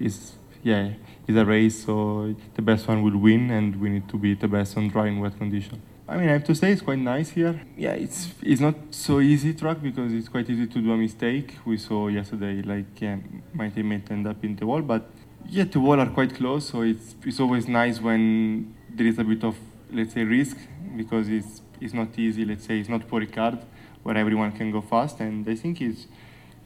is 0.00 0.32
yeah 0.62 0.92
is 1.26 1.36
a 1.36 1.44
race, 1.44 1.84
so 1.84 2.34
the 2.54 2.62
best 2.62 2.88
one 2.88 3.02
will 3.02 3.18
win, 3.18 3.50
and 3.50 3.80
we 3.80 3.90
need 3.90 4.08
to 4.08 4.16
be 4.16 4.34
the 4.34 4.48
best 4.48 4.76
on 4.76 4.88
dry 4.88 5.06
and 5.08 5.20
wet 5.20 5.36
condition. 5.38 5.80
I 6.08 6.16
mean, 6.16 6.30
I 6.30 6.32
have 6.32 6.44
to 6.44 6.54
say 6.54 6.72
it's 6.72 6.80
quite 6.80 6.98
nice 6.98 7.30
here. 7.30 7.60
Yeah, 7.76 7.92
it's 7.92 8.28
it's 8.42 8.62
not 8.62 8.76
so 8.90 9.20
easy 9.20 9.52
track 9.52 9.82
because 9.82 10.12
it's 10.12 10.28
quite 10.28 10.48
easy 10.48 10.66
to 10.66 10.80
do 10.80 10.92
a 10.92 10.96
mistake. 10.96 11.56
We 11.66 11.76
saw 11.76 12.08
yesterday, 12.08 12.62
like 12.62 13.00
yeah, 13.00 13.18
my 13.52 13.68
teammate 13.68 14.10
end 14.10 14.26
up 14.26 14.42
in 14.42 14.56
the 14.56 14.66
wall, 14.66 14.80
but 14.80 15.10
yeah, 15.46 15.64
the 15.64 15.80
wall 15.80 16.00
are 16.00 16.08
quite 16.08 16.34
close, 16.34 16.68
so 16.70 16.80
it's 16.80 17.14
it's 17.24 17.40
always 17.40 17.68
nice 17.68 18.00
when 18.00 18.74
there 18.90 19.06
is 19.06 19.18
a 19.18 19.24
bit 19.24 19.44
of 19.44 19.56
let's 19.92 20.14
say 20.14 20.24
risk 20.24 20.56
because 20.96 21.28
it's 21.28 21.60
it's 21.78 21.92
not 21.92 22.18
easy. 22.18 22.44
Let's 22.44 22.64
say 22.64 22.78
it's 22.80 22.88
not 22.88 23.04
for 23.04 23.20
Ricard 23.20 23.62
where 24.02 24.16
everyone 24.16 24.52
can 24.52 24.70
go 24.70 24.80
fast, 24.80 25.20
and 25.20 25.46
I 25.46 25.54
think 25.54 25.82
it's 25.82 26.06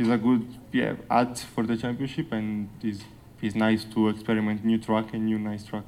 is 0.03 0.09
a 0.09 0.19
good 0.19 0.45
yeah 0.73 0.95
add 1.11 1.39
for 1.39 1.65
the 1.65 1.77
championship, 1.77 2.33
and 2.33 2.69
it's 2.83 3.03
it's 3.41 3.55
nice 3.55 3.85
to 3.95 4.09
experiment 4.09 4.65
new 4.65 4.79
track 4.79 5.15
and 5.15 5.27
new 5.27 5.39
nice 5.39 5.65
track. 5.65 5.85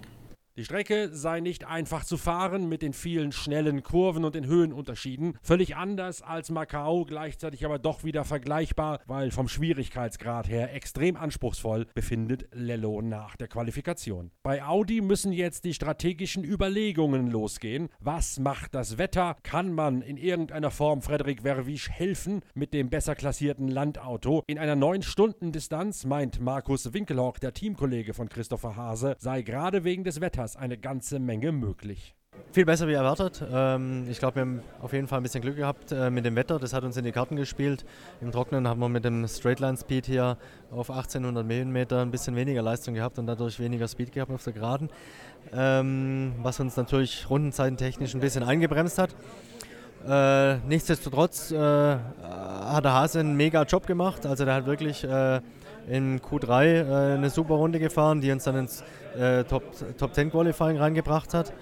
Die 0.56 0.64
Strecke 0.64 1.08
sei 1.12 1.40
nicht 1.40 1.66
einfach 1.66 2.04
zu 2.04 2.16
fahren 2.16 2.68
mit 2.68 2.80
den 2.80 2.92
vielen 2.92 3.32
schnellen 3.32 3.82
Kurven 3.82 4.24
und 4.24 4.36
den 4.36 4.46
Höhenunterschieden. 4.46 5.36
Völlig 5.42 5.74
anders 5.74 6.22
als 6.22 6.48
Macau, 6.48 7.04
gleichzeitig 7.04 7.64
aber 7.64 7.80
doch 7.80 8.04
wieder 8.04 8.24
vergleichbar, 8.24 9.00
weil 9.06 9.32
vom 9.32 9.48
Schwierigkeitsgrad 9.48 10.48
her 10.48 10.72
extrem 10.72 11.16
anspruchsvoll 11.16 11.86
befindet 11.92 12.46
Lello 12.52 13.02
nach 13.02 13.34
der 13.34 13.48
Qualifikation. 13.48 14.30
Bei 14.44 14.62
Audi 14.62 15.00
müssen 15.00 15.32
jetzt 15.32 15.64
die 15.64 15.74
strategischen 15.74 16.44
Überlegungen 16.44 17.32
losgehen. 17.32 17.88
Was 17.98 18.38
macht 18.38 18.76
das 18.76 18.96
Wetter? 18.96 19.34
Kann 19.42 19.72
man 19.72 20.02
in 20.02 20.16
irgendeiner 20.16 20.70
Form 20.70 21.02
Frederik 21.02 21.42
Verwisch 21.42 21.90
helfen 21.90 22.42
mit 22.54 22.74
dem 22.74 22.90
besser 22.90 23.16
klassierten 23.16 23.66
Landauto? 23.66 24.44
In 24.46 24.60
einer 24.60 24.76
9-Stunden-Distanz, 24.76 26.04
meint 26.04 26.40
Markus 26.40 26.92
Winkelhock, 26.92 27.40
der 27.40 27.54
Teamkollege 27.54 28.14
von 28.14 28.28
Christopher 28.28 28.76
Hase, 28.76 29.16
sei 29.18 29.42
gerade 29.42 29.82
wegen 29.82 30.04
des 30.04 30.20
Wetters 30.20 30.43
eine 30.56 30.76
ganze 30.76 31.18
Menge 31.18 31.52
möglich. 31.52 32.14
Viel 32.52 32.64
besser 32.64 32.86
wie 32.86 32.92
erwartet. 32.92 33.42
Ähm, 33.52 34.06
ich 34.08 34.18
glaube, 34.18 34.36
wir 34.36 34.40
haben 34.42 34.62
auf 34.80 34.92
jeden 34.92 35.08
Fall 35.08 35.18
ein 35.18 35.22
bisschen 35.24 35.42
Glück 35.42 35.56
gehabt 35.56 35.90
äh, 35.90 36.10
mit 36.10 36.24
dem 36.24 36.36
Wetter. 36.36 36.58
Das 36.58 36.72
hat 36.72 36.84
uns 36.84 36.96
in 36.96 37.04
die 37.04 37.10
Karten 37.10 37.36
gespielt. 37.36 37.84
Im 38.20 38.30
Trocknen 38.30 38.68
haben 38.68 38.80
wir 38.80 38.88
mit 38.88 39.04
dem 39.04 39.26
Straightline 39.26 39.76
Speed 39.76 40.06
hier 40.06 40.36
auf 40.70 40.90
1800 40.90 41.44
Millimeter 41.44 42.00
ein 42.00 42.10
bisschen 42.10 42.36
weniger 42.36 42.62
Leistung 42.62 42.94
gehabt 42.94 43.18
und 43.18 43.26
dadurch 43.26 43.58
weniger 43.58 43.88
Speed 43.88 44.12
gehabt 44.12 44.30
auf 44.30 44.44
der 44.44 44.52
Geraden. 44.52 44.88
Ähm, 45.52 46.34
was 46.42 46.60
uns 46.60 46.76
natürlich 46.76 47.28
rundenzeitentechnisch 47.28 48.14
ein 48.14 48.20
bisschen 48.20 48.44
eingebremst 48.44 48.98
hat. 48.98 49.10
Äh, 50.06 50.58
nichtsdestotrotz 50.68 51.50
äh, 51.50 51.56
hat 51.58 52.84
der 52.84 52.92
Hase 52.92 53.20
einen 53.20 53.36
mega 53.36 53.62
Job 53.62 53.86
gemacht. 53.86 54.26
Also 54.26 54.44
der 54.44 54.54
hat 54.54 54.66
wirklich 54.66 55.04
in 55.88 56.20
Q3 56.20 56.64
äh, 56.64 57.14
eine 57.14 57.30
super 57.30 57.54
Runde 57.54 57.78
gefahren, 57.78 58.20
die 58.20 58.30
uns 58.30 58.44
dann 58.44 58.56
ins 58.56 58.82
äh, 59.18 59.44
Top, 59.44 59.62
Top 59.98 60.14
10 60.14 60.30
Qualifying 60.30 60.78
reingebracht 60.78 61.34
hat. 61.34 61.52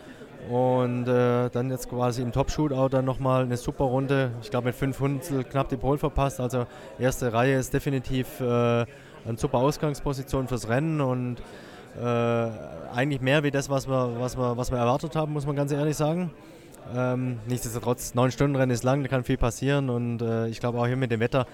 Und 0.51 1.07
äh, 1.07 1.49
dann 1.51 1.71
jetzt 1.71 1.89
quasi 1.89 2.21
im 2.21 2.33
Top-Shootout 2.33 2.89
dann 2.89 3.05
nochmal 3.05 3.45
eine 3.45 3.57
super 3.57 3.85
Runde. 3.85 4.33
Ich 4.43 4.51
glaube 4.51 4.67
mit 4.67 4.75
5 4.75 4.99
Hundertstel 4.99 5.45
knapp 5.45 5.69
die 5.69 5.77
Pole 5.77 5.99
verpasst. 5.99 6.41
Also 6.41 6.67
erste 6.99 7.33
Reihe 7.33 7.57
ist 7.57 7.73
definitiv 7.73 8.41
äh, 8.41 8.45
eine 8.45 8.87
super 9.37 9.59
Ausgangsposition 9.59 10.49
fürs 10.49 10.69
Rennen 10.69 11.01
und 11.01 11.37
äh, 12.01 12.05
eigentlich 12.93 13.21
mehr 13.21 13.45
wie 13.45 13.53
das, 13.53 13.71
was 13.71 13.87
wir, 13.87 14.17
was, 14.19 14.37
wir, 14.37 14.57
was 14.57 14.73
wir 14.73 14.79
erwartet 14.79 15.15
haben, 15.15 15.33
muss 15.33 15.47
man 15.47 15.55
ganz 15.55 15.71
ehrlich 15.71 15.97
sagen. 15.97 16.33
Ähm, 16.93 17.39
nichtsdestotrotz, 17.47 18.15
neun 18.15 18.33
Stunden 18.33 18.57
Rennen 18.57 18.73
ist 18.73 18.83
lang, 18.83 19.03
da 19.03 19.09
kann 19.09 19.23
viel 19.23 19.37
passieren 19.37 19.91
und 19.91 20.23
äh, 20.23 20.49
ich 20.49 20.59
glaube 20.59 20.79
auch 20.79 20.87
hier 20.87 20.97
mit 20.97 21.13
dem 21.13 21.21
Wetter 21.21 21.47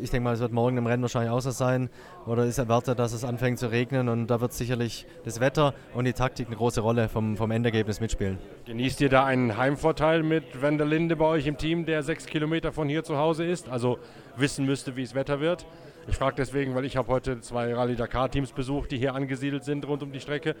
ich 0.00 0.10
denke 0.10 0.24
mal, 0.24 0.34
es 0.34 0.40
wird 0.40 0.52
morgen 0.52 0.76
im 0.76 0.86
Rennen 0.86 1.02
wahrscheinlich 1.02 1.30
außer 1.30 1.52
sein 1.52 1.90
oder 2.26 2.44
ist 2.44 2.58
erwartet, 2.58 2.98
dass 2.98 3.12
es 3.12 3.24
anfängt 3.24 3.58
zu 3.58 3.70
regnen 3.70 4.08
und 4.08 4.28
da 4.28 4.40
wird 4.40 4.52
sicherlich 4.52 5.06
das 5.24 5.40
Wetter 5.40 5.74
und 5.94 6.04
die 6.04 6.12
Taktik 6.12 6.46
eine 6.46 6.56
große 6.56 6.80
Rolle 6.80 7.08
vom, 7.08 7.36
vom 7.36 7.50
Endergebnis 7.50 8.00
mitspielen. 8.00 8.38
Genießt 8.66 9.00
ihr 9.00 9.08
da 9.08 9.24
einen 9.24 9.56
Heimvorteil 9.56 10.22
mit 10.22 10.62
Van 10.62 10.78
der 10.78 10.86
Linde 10.86 11.16
bei 11.16 11.26
euch 11.26 11.46
im 11.46 11.56
Team, 11.56 11.86
der 11.86 12.02
sechs 12.02 12.26
Kilometer 12.26 12.72
von 12.72 12.88
hier 12.88 13.04
zu 13.04 13.16
Hause 13.16 13.44
ist, 13.44 13.68
also 13.68 13.98
wissen 14.36 14.66
müsste, 14.66 14.96
wie 14.96 15.02
es 15.02 15.14
Wetter 15.14 15.40
wird? 15.40 15.66
Ich 16.08 16.16
frage 16.16 16.36
deswegen, 16.36 16.74
weil 16.74 16.86
ich 16.86 16.96
habe 16.96 17.08
heute 17.08 17.40
zwei 17.40 17.74
Rallye 17.74 17.94
Dakar 17.94 18.30
Teams 18.30 18.52
besucht, 18.52 18.90
die 18.92 18.98
hier 18.98 19.14
angesiedelt 19.14 19.64
sind 19.64 19.86
rund 19.86 20.02
um 20.02 20.10
die 20.10 20.20
Strecke. 20.20 20.56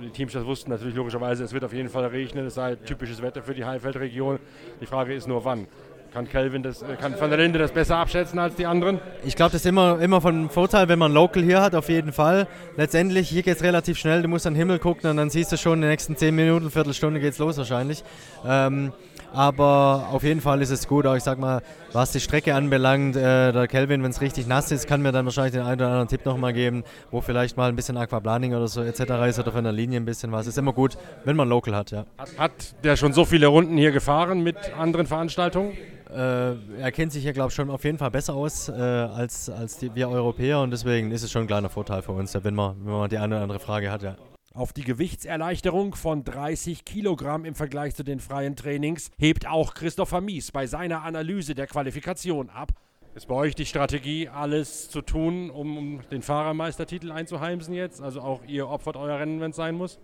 Die 0.00 0.10
Teams 0.10 0.32
das 0.32 0.44
wussten 0.44 0.70
natürlich 0.70 0.94
logischerweise, 0.94 1.42
es 1.42 1.52
wird 1.52 1.64
auf 1.64 1.72
jeden 1.72 1.88
Fall 1.88 2.04
regnen, 2.06 2.46
es 2.46 2.54
sei 2.54 2.76
typisches 2.76 3.20
Wetter 3.20 3.42
für 3.42 3.54
die 3.54 3.64
Heilfeldregion. 3.64 4.38
Die 4.80 4.86
Frage 4.86 5.12
ist 5.14 5.26
nur 5.26 5.44
wann. 5.44 5.66
Kann 6.12 6.28
Kelvin 6.28 6.62
das, 6.62 6.82
äh, 6.82 6.96
kann 6.98 7.18
Van 7.20 7.28
der 7.28 7.38
Linde 7.38 7.58
das 7.58 7.72
besser 7.72 7.98
abschätzen 7.98 8.38
als 8.38 8.54
die 8.54 8.66
anderen? 8.66 8.98
Ich 9.24 9.36
glaube, 9.36 9.52
das 9.52 9.62
ist 9.62 9.66
immer, 9.66 10.00
immer 10.00 10.20
von 10.20 10.48
Vorteil, 10.48 10.88
wenn 10.88 10.98
man 10.98 11.12
Local 11.12 11.42
hier 11.42 11.60
hat, 11.60 11.74
auf 11.74 11.88
jeden 11.90 12.12
Fall. 12.12 12.46
Letztendlich, 12.76 13.28
hier 13.28 13.42
geht 13.42 13.56
es 13.56 13.62
relativ 13.62 13.98
schnell, 13.98 14.22
du 14.22 14.28
musst 14.28 14.46
an 14.46 14.54
den 14.54 14.58
Himmel 14.58 14.78
gucken 14.78 15.10
und 15.10 15.18
dann 15.18 15.28
siehst 15.28 15.52
du 15.52 15.58
schon, 15.58 15.74
in 15.74 15.82
den 15.82 15.90
nächsten 15.90 16.16
10 16.16 16.34
Minuten, 16.34 16.70
Viertelstunde 16.70 17.20
geht 17.20 17.34
es 17.34 17.38
los 17.38 17.58
wahrscheinlich. 17.58 18.02
Ähm, 18.46 18.92
aber 19.32 20.08
auf 20.10 20.22
jeden 20.22 20.40
Fall 20.40 20.62
ist 20.62 20.70
es 20.70 20.88
gut, 20.88 21.06
auch 21.06 21.14
ich 21.14 21.22
sag 21.22 21.38
mal, 21.38 21.60
was 21.92 22.12
die 22.12 22.20
Strecke 22.20 22.54
anbelangt, 22.54 23.16
äh, 23.16 23.52
der 23.52 23.68
Kelvin, 23.68 24.02
wenn 24.02 24.10
es 24.10 24.20
richtig 24.20 24.46
nass 24.46 24.72
ist, 24.72 24.86
kann 24.86 25.02
mir 25.02 25.12
dann 25.12 25.26
wahrscheinlich 25.26 25.52
den 25.52 25.62
einen 25.62 25.80
oder 25.80 25.88
anderen 25.88 26.08
Tipp 26.08 26.24
nochmal 26.24 26.52
geben, 26.52 26.84
wo 27.10 27.20
vielleicht 27.20 27.56
mal 27.56 27.68
ein 27.68 27.76
bisschen 27.76 27.96
Aquaplaning 27.96 28.54
oder 28.54 28.68
so 28.68 28.82
etc. 28.82 29.00
ist 29.28 29.38
oder 29.38 29.52
von 29.52 29.64
der 29.64 29.72
Linie 29.72 30.00
ein 30.00 30.06
bisschen 30.06 30.32
was. 30.32 30.46
Ist 30.46 30.56
immer 30.56 30.72
gut, 30.72 30.96
wenn 31.24 31.36
man 31.36 31.48
Local 31.48 31.74
hat, 31.76 31.90
ja. 31.90 32.06
Hat, 32.16 32.38
hat 32.38 32.84
der 32.84 32.96
schon 32.96 33.12
so 33.12 33.24
viele 33.24 33.48
Runden 33.48 33.76
hier 33.76 33.92
gefahren 33.92 34.42
mit 34.42 34.56
anderen 34.78 35.06
Veranstaltungen? 35.06 35.76
Äh, 36.10 36.54
er 36.80 36.92
kennt 36.92 37.12
sich 37.12 37.22
hier, 37.22 37.34
glaube 37.34 37.48
ich, 37.48 37.54
schon 37.54 37.70
auf 37.70 37.84
jeden 37.84 37.98
Fall 37.98 38.10
besser 38.10 38.34
aus 38.34 38.68
äh, 38.68 38.72
als, 38.72 39.50
als 39.50 39.78
die, 39.78 39.94
wir 39.94 40.08
Europäer 40.08 40.60
und 40.60 40.70
deswegen 40.70 41.10
ist 41.10 41.22
es 41.22 41.30
schon 41.30 41.42
ein 41.42 41.46
kleiner 41.46 41.68
Vorteil 41.68 42.00
für 42.00 42.12
uns, 42.12 42.34
wenn 42.42 42.54
man, 42.54 42.76
wenn 42.84 42.92
man 42.92 43.10
die 43.10 43.18
eine 43.18 43.34
oder 43.34 43.42
andere 43.42 43.58
Frage 43.58 43.90
hat, 43.90 44.02
ja. 44.02 44.16
Auf 44.54 44.72
die 44.72 44.82
Gewichtserleichterung 44.82 45.94
von 45.94 46.24
30 46.24 46.84
Kilogramm 46.84 47.44
im 47.44 47.54
Vergleich 47.54 47.94
zu 47.94 48.02
den 48.02 48.18
freien 48.20 48.56
Trainings 48.56 49.10
hebt 49.18 49.46
auch 49.46 49.74
Christopher 49.74 50.20
Mies 50.20 50.50
bei 50.50 50.66
seiner 50.66 51.02
Analyse 51.02 51.54
der 51.54 51.66
Qualifikation 51.66 52.48
ab. 52.48 52.72
Ist 53.14 53.28
bei 53.28 53.34
euch 53.34 53.54
die 53.54 53.66
Strategie, 53.66 54.28
alles 54.28 54.90
zu 54.90 55.02
tun, 55.02 55.50
um 55.50 56.00
den 56.10 56.22
Fahrermeistertitel 56.22 57.12
einzuheimsen 57.12 57.74
jetzt? 57.74 58.00
Also 58.00 58.20
auch 58.20 58.40
ihr 58.46 58.68
opfert 58.68 58.96
euer 58.96 59.18
Rennen, 59.18 59.40
wenn 59.40 59.50
es 59.50 59.56
sein 59.56 59.74
muss? 59.74 59.98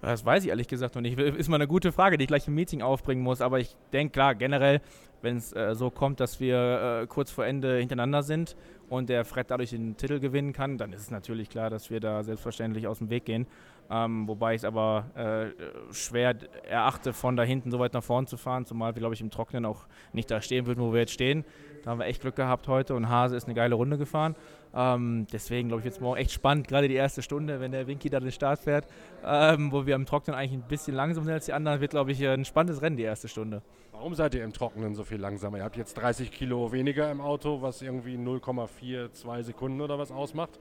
Das 0.00 0.24
weiß 0.24 0.44
ich 0.44 0.50
ehrlich 0.50 0.68
gesagt 0.68 0.94
noch 0.94 1.02
nicht. 1.02 1.18
Ist 1.18 1.48
mal 1.48 1.56
eine 1.56 1.66
gute 1.66 1.90
Frage, 1.90 2.18
die 2.18 2.24
ich 2.24 2.28
gleich 2.28 2.46
im 2.46 2.54
Meeting 2.54 2.82
aufbringen 2.82 3.22
muss. 3.22 3.40
Aber 3.40 3.58
ich 3.58 3.74
denke, 3.92 4.12
klar, 4.12 4.34
generell, 4.34 4.80
wenn 5.22 5.36
es 5.36 5.52
äh, 5.52 5.74
so 5.74 5.90
kommt, 5.90 6.20
dass 6.20 6.38
wir 6.38 7.00
äh, 7.02 7.06
kurz 7.08 7.30
vor 7.32 7.44
Ende 7.44 7.78
hintereinander 7.78 8.22
sind 8.22 8.56
und 8.88 9.08
der 9.08 9.24
Fred 9.24 9.50
dadurch 9.50 9.70
den 9.70 9.96
Titel 9.96 10.20
gewinnen 10.20 10.52
kann, 10.52 10.78
dann 10.78 10.92
ist 10.92 11.02
es 11.02 11.10
natürlich 11.10 11.50
klar, 11.50 11.68
dass 11.68 11.90
wir 11.90 11.98
da 11.98 12.22
selbstverständlich 12.22 12.86
aus 12.86 12.98
dem 12.98 13.10
Weg 13.10 13.24
gehen. 13.24 13.46
Ähm, 13.90 14.28
wobei 14.28 14.54
ich 14.54 14.60
es 14.60 14.64
aber 14.64 15.06
äh, 15.14 15.94
schwer 15.94 16.36
erachte, 16.68 17.12
von 17.12 17.36
da 17.36 17.42
hinten 17.42 17.70
so 17.70 17.78
weit 17.78 17.94
nach 17.94 18.02
vorne 18.02 18.26
zu 18.26 18.36
fahren, 18.36 18.66
zumal 18.66 18.94
wir, 18.94 19.00
glaube 19.00 19.14
ich, 19.14 19.20
im 19.20 19.30
Trocknen 19.30 19.64
auch 19.64 19.86
nicht 20.12 20.30
da 20.30 20.42
stehen 20.42 20.66
würden, 20.66 20.80
wo 20.82 20.92
wir 20.92 21.00
jetzt 21.00 21.12
stehen. 21.12 21.44
Da 21.82 21.92
haben 21.92 21.98
wir 21.98 22.06
echt 22.06 22.20
Glück 22.20 22.36
gehabt 22.36 22.68
heute 22.68 22.94
und 22.94 23.08
Hase 23.08 23.36
ist 23.36 23.44
eine 23.44 23.54
geile 23.54 23.74
Runde 23.74 23.96
gefahren. 23.96 24.36
Ähm, 24.74 25.26
deswegen 25.32 25.68
glaube 25.68 25.80
ich 25.80 25.86
jetzt 25.86 26.00
morgen 26.00 26.18
echt 26.18 26.32
spannend, 26.32 26.68
gerade 26.68 26.88
die 26.88 26.94
erste 26.94 27.22
Stunde, 27.22 27.60
wenn 27.60 27.72
der 27.72 27.86
Winky 27.86 28.10
da 28.10 28.20
den 28.20 28.30
Start 28.30 28.60
fährt, 28.60 28.86
ähm, 29.24 29.72
wo 29.72 29.86
wir 29.86 29.94
im 29.94 30.04
Trocknen 30.04 30.36
eigentlich 30.36 30.52
ein 30.52 30.68
bisschen 30.68 30.94
langsamer 30.94 31.24
sind 31.24 31.34
als 31.34 31.46
die 31.46 31.54
anderen, 31.54 31.80
wird 31.80 31.92
glaube 31.92 32.12
ich 32.12 32.26
ein 32.26 32.44
spannendes 32.44 32.82
Rennen 32.82 32.96
die 32.96 33.04
erste 33.04 33.28
Stunde. 33.28 33.62
Warum 33.92 34.14
seid 34.14 34.34
ihr 34.34 34.44
im 34.44 34.52
Trocknen 34.52 34.94
so 34.94 35.02
viel 35.02 35.18
langsamer? 35.18 35.58
Ihr 35.58 35.64
habt 35.64 35.76
jetzt 35.76 35.94
30 35.94 36.30
Kilo 36.30 36.70
weniger 36.70 37.10
im 37.10 37.20
Auto, 37.20 37.62
was 37.62 37.82
irgendwie 37.82 38.16
0,42 38.16 39.42
Sekunden 39.42 39.80
oder 39.80 39.98
was 39.98 40.12
ausmacht? 40.12 40.60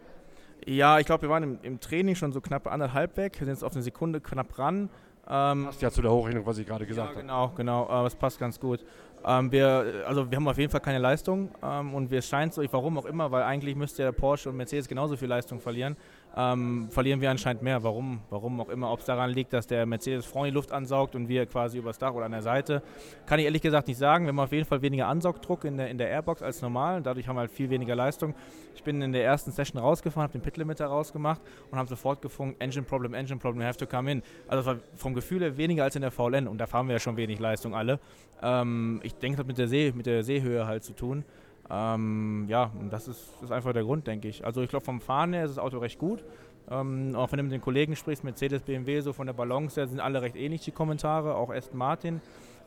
Ja, 0.65 0.99
ich 0.99 1.05
glaube, 1.05 1.23
wir 1.23 1.29
waren 1.29 1.43
im, 1.43 1.59
im, 1.61 1.79
Training 1.79 2.15
schon 2.15 2.31
so 2.33 2.41
knapp 2.41 2.67
anderthalb 2.67 3.15
weg. 3.17 3.33
Wir 3.39 3.45
sind 3.45 3.55
jetzt 3.55 3.63
auf 3.63 3.73
eine 3.73 3.81
Sekunde 3.81 4.19
knapp 4.19 4.57
ran. 4.57 4.89
Ähm, 5.29 5.65
passt 5.65 5.81
ja 5.81 5.91
zu 5.91 6.01
der 6.01 6.11
Hochrechnung, 6.11 6.45
was 6.45 6.57
ich 6.57 6.65
gerade 6.65 6.85
gesagt 6.85 7.15
ja, 7.15 7.21
genau, 7.21 7.33
habe. 7.33 7.55
Genau, 7.55 7.83
genau. 7.85 8.01
Äh, 8.01 8.03
das 8.05 8.15
passt 8.15 8.39
ganz 8.39 8.59
gut. 8.59 8.83
Ähm, 9.25 9.51
wir, 9.51 10.03
also 10.07 10.29
wir 10.29 10.35
haben 10.35 10.47
auf 10.47 10.57
jeden 10.57 10.71
Fall 10.71 10.81
keine 10.81 10.99
Leistung 10.99 11.49
ähm, 11.63 11.93
und 11.93 12.11
wir 12.11 12.21
scheinen 12.21 12.51
so, 12.51 12.63
warum 12.71 12.97
auch 12.97 13.05
immer, 13.05 13.31
weil 13.31 13.43
eigentlich 13.43 13.75
müsste 13.75 14.03
der 14.03 14.11
Porsche 14.11 14.49
und 14.49 14.57
Mercedes 14.57 14.87
genauso 14.87 15.17
viel 15.17 15.27
Leistung 15.27 15.59
verlieren 15.59 15.97
ähm, 16.37 16.87
verlieren 16.91 17.19
wir 17.19 17.31
anscheinend 17.31 17.63
mehr. 17.63 17.81
Warum? 17.81 18.19
Warum 18.29 18.61
auch 18.61 18.69
immer. 18.69 18.91
Ob 18.91 18.99
es 18.99 19.05
daran 19.05 19.31
liegt, 19.31 19.53
dass 19.53 19.65
der 19.65 19.87
Mercedes 19.87 20.25
vorne 20.25 20.49
die 20.51 20.53
Luft 20.53 20.71
ansaugt 20.71 21.15
und 21.15 21.27
wir 21.27 21.47
quasi 21.47 21.79
übers 21.79 21.97
Dach 21.97 22.13
oder 22.13 22.25
an 22.25 22.31
der 22.31 22.43
Seite, 22.43 22.83
kann 23.25 23.39
ich 23.39 23.45
ehrlich 23.45 23.63
gesagt 23.63 23.87
nicht 23.87 23.97
sagen. 23.97 24.25
Wir 24.25 24.29
haben 24.29 24.39
auf 24.39 24.51
jeden 24.51 24.65
Fall 24.65 24.83
weniger 24.83 25.07
Ansaugdruck 25.07 25.63
in 25.65 25.77
der, 25.77 25.89
in 25.89 25.97
der 25.97 26.09
Airbox 26.09 26.43
als 26.43 26.61
normal. 26.61 27.01
Dadurch 27.01 27.27
haben 27.27 27.37
wir 27.37 27.41
halt 27.41 27.51
viel 27.51 27.71
weniger 27.71 27.95
Leistung. 27.95 28.35
Ich 28.75 28.83
bin 28.83 29.01
in 29.01 29.11
der 29.13 29.23
ersten 29.23 29.51
Session 29.51 29.81
rausgefahren, 29.81 30.23
habe 30.29 30.33
den 30.33 30.43
Pit-Limiter 30.43 30.85
rausgemacht 30.85 31.41
und 31.71 31.79
habe 31.79 31.89
sofort 31.89 32.21
gefunkt, 32.21 32.61
Engine 32.61 32.85
Problem, 32.85 33.15
Engine 33.15 33.39
Problem, 33.39 33.61
you 33.61 33.67
have 33.67 33.79
to 33.79 33.87
come 33.87 34.11
in. 34.11 34.21
Also 34.47 34.63
war 34.63 34.77
vom 34.95 35.15
Gefühl 35.15 35.41
her 35.41 35.57
weniger 35.57 35.85
als 35.85 35.95
in 35.95 36.03
der 36.03 36.11
VLN 36.11 36.47
und 36.47 36.59
da 36.59 36.67
fahren 36.67 36.87
wir 36.87 36.93
ja 36.93 36.99
schon 36.99 37.17
wenig 37.17 37.39
Leistung 37.39 37.73
alle. 37.73 37.99
Ähm, 38.43 38.99
ich 39.01 39.15
denke, 39.15 39.37
das 39.37 39.39
hat 39.39 39.47
mit 39.47 39.57
der, 39.57 39.67
See, 39.67 39.91
mit 39.95 40.05
der 40.05 40.23
Seehöhe 40.23 40.67
halt 40.67 40.83
zu 40.83 40.93
tun. 40.93 41.25
Ähm, 41.69 42.45
ja, 42.47 42.71
das 42.89 43.07
ist, 43.07 43.41
ist, 43.41 43.51
einfach 43.51 43.73
der 43.73 43.83
Grund, 43.83 44.07
denke 44.07 44.27
ich. 44.27 44.45
Also 44.45 44.61
ich 44.61 44.69
glaube, 44.69 44.85
vom 44.85 45.01
Fahren 45.01 45.33
her 45.33 45.45
ist 45.45 45.57
das 45.57 45.63
Auto 45.63 45.79
recht 45.79 45.99
gut. 45.99 46.23
Ähm, 46.69 47.15
auch 47.15 47.31
wenn 47.31 47.37
du 47.37 47.43
mit 47.43 47.51
den 47.51 47.61
Kollegen 47.61 47.95
sprichst, 47.95 48.23
Mercedes, 48.23 48.61
BMW, 48.61 49.01
so 49.01 49.13
von 49.13 49.27
der 49.27 49.33
Balance 49.33 49.79
her 49.79 49.87
sind 49.87 49.99
alle 49.99 50.21
recht 50.21 50.35
ähnlich, 50.35 50.61
die 50.61 50.71
Kommentare, 50.71 51.35
auch 51.35 51.49
Aston 51.49 51.77
Martin. 51.77 52.21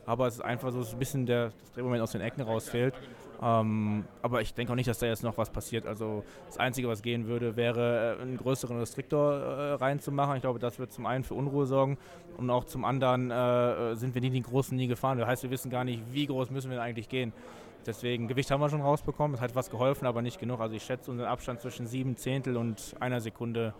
Aber 0.05 0.27
es 0.27 0.35
ist 0.35 0.41
einfach 0.41 0.71
so 0.71 0.79
dass 0.79 0.93
ein 0.93 0.99
bisschen 0.99 1.25
der, 1.25 1.51
Drehmoment 1.75 2.01
aus 2.01 2.11
den 2.11 2.21
Ecken 2.21 2.41
rausfällt. 2.41 2.95
Ähm, 3.43 4.05
aber 4.21 4.41
ich 4.41 4.53
denke 4.53 4.71
auch 4.71 4.75
nicht, 4.75 4.87
dass 4.87 4.99
da 4.99 5.07
jetzt 5.07 5.23
noch 5.23 5.37
was 5.37 5.49
passiert. 5.49 5.87
Also 5.87 6.23
das 6.45 6.57
Einzige, 6.57 6.87
was 6.87 7.01
gehen 7.01 7.27
würde, 7.27 7.55
wäre 7.55 8.17
äh, 8.19 8.21
einen 8.21 8.37
größeren 8.37 8.77
Restriktor 8.77 9.33
äh, 9.33 9.73
reinzumachen. 9.73 10.35
Ich 10.35 10.41
glaube, 10.41 10.59
das 10.59 10.77
wird 10.77 10.91
zum 10.91 11.07
einen 11.07 11.23
für 11.23 11.33
Unruhe 11.33 11.65
sorgen 11.65 11.97
und 12.37 12.49
auch 12.51 12.65
zum 12.65 12.85
anderen 12.85 13.31
äh, 13.31 13.95
sind 13.95 14.13
wir 14.13 14.21
nie 14.21 14.29
den 14.29 14.43
großen 14.43 14.77
nie 14.77 14.87
gefahren. 14.87 15.17
Das 15.17 15.27
heißt, 15.27 15.43
wir 15.43 15.49
wissen 15.49 15.71
gar 15.71 15.83
nicht, 15.83 16.03
wie 16.11 16.27
groß 16.27 16.51
müssen 16.51 16.69
wir 16.69 16.81
eigentlich 16.81 17.09
gehen. 17.09 17.33
Deswegen, 17.85 18.27
Gewicht 18.27 18.51
haben 18.51 18.61
wir 18.61 18.69
schon 18.69 18.81
rausbekommen. 18.81 19.35
Es 19.35 19.41
hat 19.41 19.55
was 19.55 19.69
geholfen, 19.69 20.05
aber 20.05 20.21
nicht 20.21 20.39
genug. 20.39 20.59
Also 20.59 20.75
ich 20.75 20.83
schätze 20.83 21.09
unseren 21.11 21.27
Abstand 21.27 21.61
zwischen 21.61 21.87
sieben 21.87 22.15
Zehntel 22.15 22.57
und 22.57 22.95
einer 22.99 23.21
Sekunde 23.21 23.73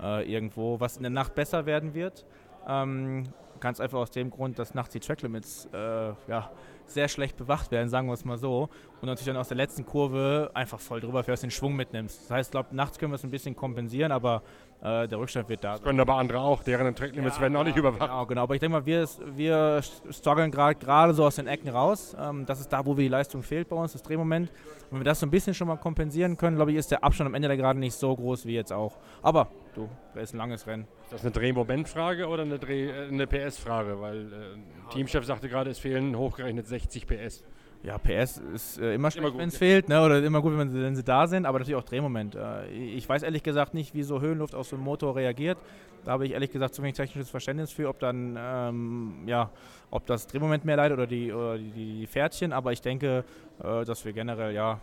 äh, 0.00 0.30
irgendwo, 0.30 0.80
was 0.80 0.96
in 0.96 1.02
der 1.02 1.10
Nacht 1.10 1.34
besser 1.34 1.66
werden 1.66 1.94
wird. 1.94 2.24
Ähm, 2.66 3.24
ganz 3.60 3.80
einfach 3.80 3.98
aus 3.98 4.10
dem 4.10 4.30
Grund, 4.30 4.58
dass 4.58 4.74
nachts 4.74 4.92
die 4.92 5.00
Tracklimits 5.00 5.68
äh, 5.72 6.08
ja, 6.28 6.50
sehr 6.88 7.08
schlecht 7.08 7.36
bewacht 7.36 7.70
werden, 7.70 7.88
sagen 7.88 8.08
wir 8.08 8.14
es 8.14 8.24
mal 8.24 8.38
so. 8.38 8.68
Und 9.00 9.06
natürlich 9.06 9.26
dann 9.26 9.36
aus 9.36 9.48
der 9.48 9.56
letzten 9.56 9.86
Kurve 9.86 10.50
einfach 10.54 10.80
voll 10.80 11.00
drüber 11.00 11.22
fährst, 11.22 11.42
den 11.42 11.50
Schwung 11.50 11.76
mitnimmst. 11.76 12.22
Das 12.22 12.30
heißt, 12.30 12.48
ich 12.48 12.52
glaube, 12.52 12.74
nachts 12.74 12.98
können 12.98 13.12
wir 13.12 13.16
es 13.16 13.24
ein 13.24 13.30
bisschen 13.30 13.54
kompensieren, 13.54 14.10
aber 14.10 14.42
äh, 14.80 15.08
der 15.08 15.18
Rückstand 15.18 15.48
wird 15.48 15.62
da. 15.64 15.72
Das 15.72 15.82
können 15.82 16.00
aber 16.00 16.14
andere 16.14 16.40
auch, 16.40 16.62
deren 16.62 16.94
Tracklimits 16.94 17.36
ja, 17.36 17.42
werden 17.42 17.56
auch 17.56 17.64
nicht 17.64 17.76
überwacht. 17.76 18.00
Genau, 18.00 18.26
genau. 18.26 18.42
Aber 18.42 18.54
ich 18.54 18.60
denke 18.60 18.78
mal, 18.78 18.86
wir, 18.86 19.08
wir 19.34 19.82
strugglen 20.10 20.50
gerade 20.50 21.14
so 21.14 21.24
aus 21.24 21.36
den 21.36 21.46
Ecken 21.46 21.68
raus. 21.68 22.16
Ähm, 22.18 22.46
das 22.46 22.60
ist 22.60 22.72
da, 22.72 22.84
wo 22.84 22.96
wir 22.96 23.04
die 23.04 23.08
Leistung 23.08 23.42
fehlt 23.42 23.68
bei 23.68 23.76
uns, 23.76 23.92
das 23.92 24.02
Drehmoment. 24.02 24.50
Und 24.50 24.92
wenn 24.92 25.00
wir 25.00 25.04
das 25.04 25.20
so 25.20 25.26
ein 25.26 25.30
bisschen 25.30 25.54
schon 25.54 25.68
mal 25.68 25.76
kompensieren 25.76 26.36
können, 26.36 26.56
glaube 26.56 26.72
ich, 26.72 26.78
ist 26.78 26.90
der 26.90 27.04
Abstand 27.04 27.28
am 27.28 27.34
Ende 27.34 27.48
der 27.48 27.56
gerade 27.56 27.78
nicht 27.78 27.94
so 27.94 28.14
groß 28.14 28.46
wie 28.46 28.54
jetzt 28.54 28.72
auch. 28.72 28.96
Aber 29.22 29.48
du, 29.74 29.88
das 30.14 30.24
ist 30.24 30.34
ein 30.34 30.38
langes 30.38 30.66
Rennen. 30.66 30.86
Ist 31.04 31.12
das 31.12 31.22
eine 31.22 31.30
Drehmomentfrage 31.30 32.26
oder 32.26 32.42
eine, 32.42 32.58
Dreh, 32.58 32.88
äh, 32.88 33.08
eine 33.08 33.26
PS-Frage? 33.26 34.00
Weil 34.00 34.32
äh, 34.32 34.92
Teamchef 34.92 35.24
sagte 35.24 35.48
gerade, 35.48 35.70
es 35.70 35.78
fehlen 35.78 36.16
hochgerechnet 36.16 36.66
60 36.66 37.06
PS. 37.06 37.44
Ja, 37.82 37.96
PS 37.96 38.38
ist 38.54 38.78
äh, 38.78 38.94
immer 38.94 39.10
schlecht, 39.10 39.38
wenn 39.38 39.48
es 39.48 39.56
fehlt, 39.56 39.88
ne? 39.88 40.02
oder 40.02 40.22
immer 40.22 40.42
gut, 40.42 40.58
wenn 40.58 40.68
sie, 40.68 40.82
wenn 40.82 40.96
sie, 40.96 41.04
da 41.04 41.28
sind, 41.28 41.46
aber 41.46 41.60
natürlich 41.60 41.76
auch 41.76 41.84
Drehmoment. 41.84 42.34
Äh, 42.34 42.66
ich 42.70 43.08
weiß 43.08 43.22
ehrlich 43.22 43.44
gesagt 43.44 43.72
nicht, 43.72 43.94
wie 43.94 44.02
so 44.02 44.20
Höhenluft 44.20 44.54
auf 44.56 44.66
so 44.66 44.74
einem 44.74 44.84
Motor 44.84 45.14
reagiert. 45.14 45.58
Da 46.04 46.12
habe 46.12 46.26
ich 46.26 46.32
ehrlich 46.32 46.50
gesagt 46.50 46.74
zu 46.74 46.82
wenig 46.82 46.96
technisches 46.96 47.30
Verständnis 47.30 47.70
für, 47.70 47.88
ob 47.88 48.00
dann, 48.00 48.36
ähm, 48.36 49.22
ja, 49.26 49.50
ob 49.90 50.06
das 50.06 50.26
Drehmoment 50.26 50.64
mehr 50.64 50.76
leidet 50.76 50.98
oder 50.98 51.06
die, 51.06 51.32
oder 51.32 51.56
die, 51.56 51.70
die 51.70 52.06
Pferdchen, 52.06 52.52
aber 52.52 52.72
ich 52.72 52.80
denke, 52.80 53.24
äh, 53.62 53.84
dass 53.84 54.04
wir 54.04 54.12
generell, 54.12 54.54
ja, 54.54 54.80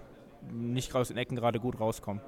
nicht 0.54 0.96
aus 0.96 1.10
den 1.10 1.18
Ecken 1.18 1.36
gerade 1.36 1.60
gut 1.60 1.80
rauskommen. 1.80 2.22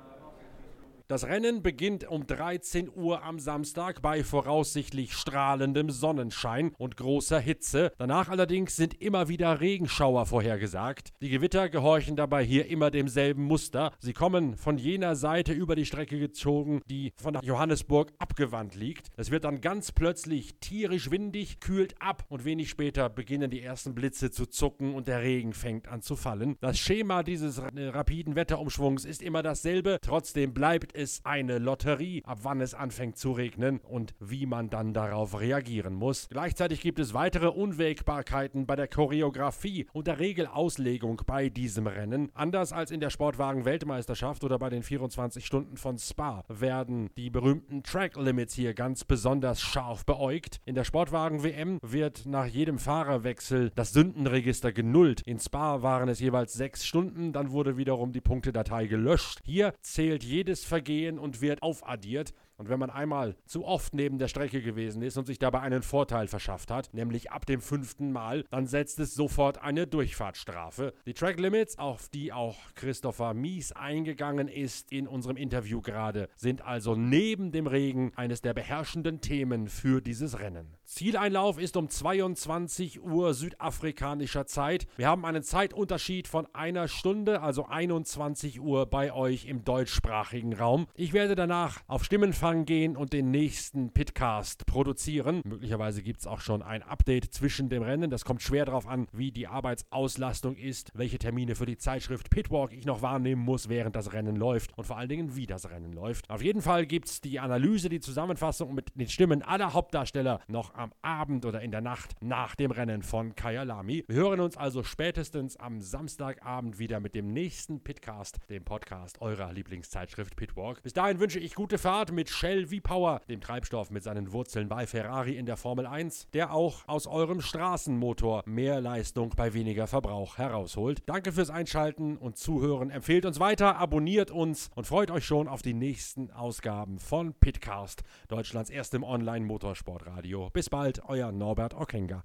Das 1.10 1.26
Rennen 1.26 1.62
beginnt 1.64 2.06
um 2.06 2.28
13 2.28 2.92
Uhr 2.94 3.24
am 3.24 3.40
Samstag 3.40 4.02
bei 4.02 4.26
voraussichtlich 4.26 5.14
strahlendem 5.14 5.90
Sonnenschein 5.90 6.74
und 6.78 6.98
großer 6.98 7.40
Hitze. 7.40 7.94
Danach 7.98 8.28
allerdings 8.28 8.76
sind 8.76 9.02
immer 9.02 9.30
wieder 9.30 9.62
Regenschauer 9.62 10.26
vorhergesagt. 10.26 11.14
Die 11.22 11.30
Gewitter 11.30 11.70
gehorchen 11.70 12.18
dabei 12.18 12.44
hier 12.44 12.66
immer 12.66 12.92
demselben 12.92 13.46
Muster. 13.46 13.94
Sie 14.00 14.12
kommen 14.12 14.58
von 14.58 14.78
jener 14.78 15.16
Seite 15.16 15.54
über 15.54 15.78
die 15.78 15.86
Strecke 15.86 16.20
gezogen, 16.20 16.82
die 16.90 17.14
von 17.16 17.40
Johannesburg 17.42 18.12
abgewandt 18.20 18.76
liegt. 18.76 19.08
Es 19.16 19.32
wird 19.32 19.46
dann 19.46 19.62
ganz 19.62 19.94
plötzlich 19.94 20.60
tierisch 20.60 21.10
windig, 21.10 21.62
kühlt 21.62 22.02
ab 22.02 22.26
und 22.28 22.44
wenig 22.44 22.70
später 22.70 23.08
beginnen 23.08 23.50
die 23.50 23.62
ersten 23.62 23.96
Blitze 23.96 24.30
zu 24.30 24.46
zucken 24.46 24.94
und 24.94 25.08
der 25.08 25.22
Regen 25.22 25.54
fängt 25.54 25.88
an 25.88 26.02
zu 26.02 26.18
fallen. 26.18 26.58
Das 26.60 26.78
Schema 26.78 27.24
dieses 27.24 27.62
rapiden 27.62 28.36
Wetterumschwungs 28.36 29.06
ist 29.06 29.22
immer 29.22 29.42
dasselbe. 29.42 30.00
Trotzdem 30.02 30.54
bleibt 30.54 30.97
es 30.98 31.22
eine 31.24 31.60
Lotterie, 31.60 32.24
ab 32.25 32.39
wann 32.42 32.60
es 32.60 32.74
anfängt 32.74 33.18
zu 33.18 33.32
regnen 33.32 33.80
und 33.80 34.16
wie 34.20 34.48
man 34.48 34.70
dann 34.70 34.94
darauf 34.94 35.39
reagieren 35.39 35.94
muss. 35.94 36.27
Gleichzeitig 36.30 36.82
gibt 36.82 37.00
es 37.00 37.13
weitere 37.13 37.48
Unwägbarkeiten 37.48 38.66
bei 38.66 38.75
der 38.75 38.88
Choreografie 38.88 39.86
und 39.94 40.08
der 40.08 40.20
Regelauslegung 40.20 41.22
bei 41.27 41.50
diesem 41.50 41.86
Rennen. 41.86 42.32
Anders 42.34 42.74
als 42.74 42.89
in 42.89 43.00
der 43.00 43.12
Sportwagen-Weltmeisterschaft 43.12 44.44
oder 44.44 44.58
bei 44.58 44.70
den 44.70 44.82
24 44.82 45.46
Stunden 45.46 45.77
von 45.77 46.00
Spa 46.00 46.44
werden 46.48 47.10
die 47.16 47.30
berühmten 47.30 47.84
Track 47.84 48.16
Limits 48.18 48.56
hier 48.56 48.74
ganz 48.74 49.06
besonders 49.06 49.62
scharf 49.62 50.04
beäugt. 50.04 50.60
In 50.66 50.74
der 50.74 50.84
Sportwagen-WM 50.84 51.77
wird 51.84 52.25
nach 52.25 52.48
jedem 52.48 52.80
Fahrerwechsel 52.80 53.72
das 53.75 53.94
Sündenregister 53.94 54.72
genullt. 54.72 55.22
In 55.25 55.39
Spa 55.39 55.84
waren 55.84 56.10
es 56.10 56.20
jeweils 56.20 56.54
sechs 56.54 56.86
Stunden, 56.86 57.34
dann 57.34 57.51
wurde 57.51 57.77
wiederum 57.77 58.13
die 58.13 58.22
Punktedatei 58.22 58.88
gelöscht. 58.88 59.42
Hier 59.46 59.74
zählt 59.82 60.24
jedes 60.24 60.66
Vergehen 60.66 60.87
und 61.20 61.41
wird 61.41 61.62
aufaddiert. 61.62 62.34
Und 62.58 62.70
wenn 62.70 62.80
man 62.80 62.90
einmal 62.90 63.36
zu 63.46 63.66
oft 63.66 63.94
neben 63.94 64.18
der 64.18 64.28
Strecke 64.28 64.64
gewesen 64.64 65.04
ist 65.04 65.16
und 65.16 65.26
sich 65.26 65.38
dabei 65.38 65.60
einen 65.60 65.84
Vorteil 65.84 66.28
verschafft 66.28 66.72
hat, 66.72 66.92
nämlich 66.92 67.32
ab 67.32 67.46
dem 67.46 67.62
fünften 67.62 68.12
Mal, 68.12 68.46
dann 68.50 68.66
setzt 68.66 69.00
es 69.00 69.14
sofort 69.14 69.62
eine 69.62 69.86
Durchfahrtsstrafe. 69.86 70.94
Die 71.06 71.14
Track 71.14 71.40
Limits, 71.40 71.78
auf 71.78 72.10
die 72.10 72.34
auch 72.34 72.58
Christopher 72.74 73.36
Mies 73.36 73.74
eingegangen 73.74 74.48
ist 74.48 74.92
in 74.92 75.08
unserem 75.08 75.38
Interview 75.38 75.82
gerade, 75.82 76.30
sind 76.36 76.64
also 76.64 76.96
neben 76.96 77.52
dem 77.52 77.68
Regen 77.68 78.12
eines 78.16 78.42
der 78.42 78.56
beherrschenden 78.56 79.22
Themen 79.22 79.68
für 79.68 80.02
dieses 80.02 80.40
Rennen. 80.40 80.76
Zieleinlauf 80.84 81.60
ist 81.60 81.78
um 81.78 81.90
22 81.90 83.04
Uhr 83.04 83.36
südafrikanischer 83.36 84.48
Zeit. 84.48 84.88
Wir 84.96 85.08
haben 85.08 85.26
einen 85.26 85.44
Zeitunterschied 85.44 86.28
von 86.28 86.48
einer 86.56 86.88
Stunde, 86.88 87.42
also 87.42 87.68
21 87.68 88.62
Uhr 88.62 88.88
bei 88.88 89.14
euch 89.14 89.46
im 89.46 89.64
deutschsprachigen 89.64 90.54
Raum. 90.54 90.88
Ich 90.96 91.14
werde 91.14 91.36
danach 91.36 91.82
auf 91.88 92.04
Stimmenfahrt 92.04 92.47
Anfang 92.48 92.63
gehen 92.63 92.96
und 92.96 93.12
den 93.12 93.30
nächsten 93.30 93.92
Pitcast 93.92 94.66
produzieren. 94.68 95.42
Möglicherweise 95.44 96.01
gibt 96.01 96.22
es 96.22 96.27
auch 96.27 96.39
schon 96.39 96.62
ein 96.62 96.82
Update 96.82 97.34
zwischen 97.34 97.68
dem 97.68 97.84
Rennen. 97.84 98.10
Das 98.10 98.24
kommt 98.24 98.42
schwer 98.42 98.63
darauf 98.63 98.88
an, 98.88 99.08
wie 99.12 99.34
die 99.34 99.48
Arbeitsauslastung 99.48 100.56
ist, 100.56 100.92
welche 100.94 101.18
Termine 101.18 101.56
für 101.56 101.66
die 101.66 101.75
Zeitschrift 101.75 102.30
Pitwalk 102.30 102.72
ich 102.72 102.86
noch 102.86 103.01
wahrnehmen 103.01 103.42
muss, 103.42 103.68
während 103.68 103.98
das 103.98 104.13
Rennen 104.13 104.38
läuft 104.38 104.77
und 104.77 104.86
vor 104.86 104.98
allen 104.98 105.10
Dingen, 105.10 105.36
wie 105.36 105.46
das 105.46 105.70
Rennen 105.70 105.92
läuft. 105.92 106.30
Auf 106.30 106.42
jeden 106.42 106.62
Fall 106.62 106.86
gibt 106.86 107.10
es 107.10 107.20
die 107.20 107.38
Analyse, 107.38 107.89
die 107.89 108.00
Zusammenfassung 108.00 108.74
mit 108.74 108.92
den 108.96 109.10
Stimmen 109.10 109.42
aller 109.42 109.74
Hauptdarsteller 109.74 110.39
noch 110.48 110.74
am 110.74 110.94
Abend 111.01 111.46
oder 111.46 111.62
in 111.62 111.72
der 111.72 111.82
Nacht 111.82 112.16
nach 112.22 112.56
dem 112.56 112.72
Rennen 112.72 113.01
von 113.01 113.36
Kyalami. 113.36 114.06
Wir 114.08 114.16
hören 114.16 114.39
uns 114.39 114.56
also 114.56 114.84
spätestens 114.84 115.58
am 115.58 115.82
Samstagabend 115.82 116.80
wieder 116.80 117.01
mit 117.01 117.13
dem 117.13 117.34
nächsten 117.34 117.84
Pitcast, 117.84 118.39
dem 118.50 118.63
Podcast 118.63 119.22
eurer 119.22 119.51
Lieblingszeitschrift 119.51 120.38
Pitwalk. 120.38 120.82
Bis 120.82 120.94
dahin 120.94 121.20
wünsche 121.20 121.39
ich 121.39 121.54
gute 121.54 121.77
Fahrt 121.77 122.13
mit 122.13 122.37
Shell 122.38 122.67
V-Power, 122.67 123.22
dem 123.29 123.41
Treibstoff 123.41 123.89
mit 123.89 124.03
seinen 124.03 124.32
Wurzeln 124.32 124.70
bei 124.70 124.86
Ferrari 124.86 125.36
in 125.36 125.48
der 125.48 125.58
Formel 125.58 125.88
1, 125.88 126.27
der 126.34 126.53
auch 126.53 126.88
aus 126.88 127.08
eurem 127.08 127.41
Straßenmotor 127.41 128.44
mehr 128.46 128.79
Leistung 128.79 129.34
bei 129.36 129.56
weniger 129.56 129.88
Verbrauch 129.88 130.38
herausholt. 130.38 131.01
Danke 131.08 131.32
fürs 131.32 131.50
Einschalten 131.50 132.15
und 132.15 132.38
Zuhören. 132.38 132.91
Empfehlt 132.91 133.25
uns 133.25 133.39
weiter, 133.39 133.77
abonniert 133.77 134.29
uns 134.29 134.70
und 134.75 134.86
freut 134.86 135.10
euch 135.10 135.25
schon 135.25 135.48
auf 135.48 135.63
die 135.63 135.74
nächsten 135.74 136.29
Ausgaben 136.29 137.00
von 137.00 137.34
Pitcast, 137.34 138.03
Deutschlands 138.27 138.70
erstem 138.70 139.03
Online-Motorsportradio. 139.03 140.51
Bis 140.51 140.70
bald, 140.70 141.01
euer 141.08 141.32
Norbert 141.32 141.73
Ockenger. 141.73 142.23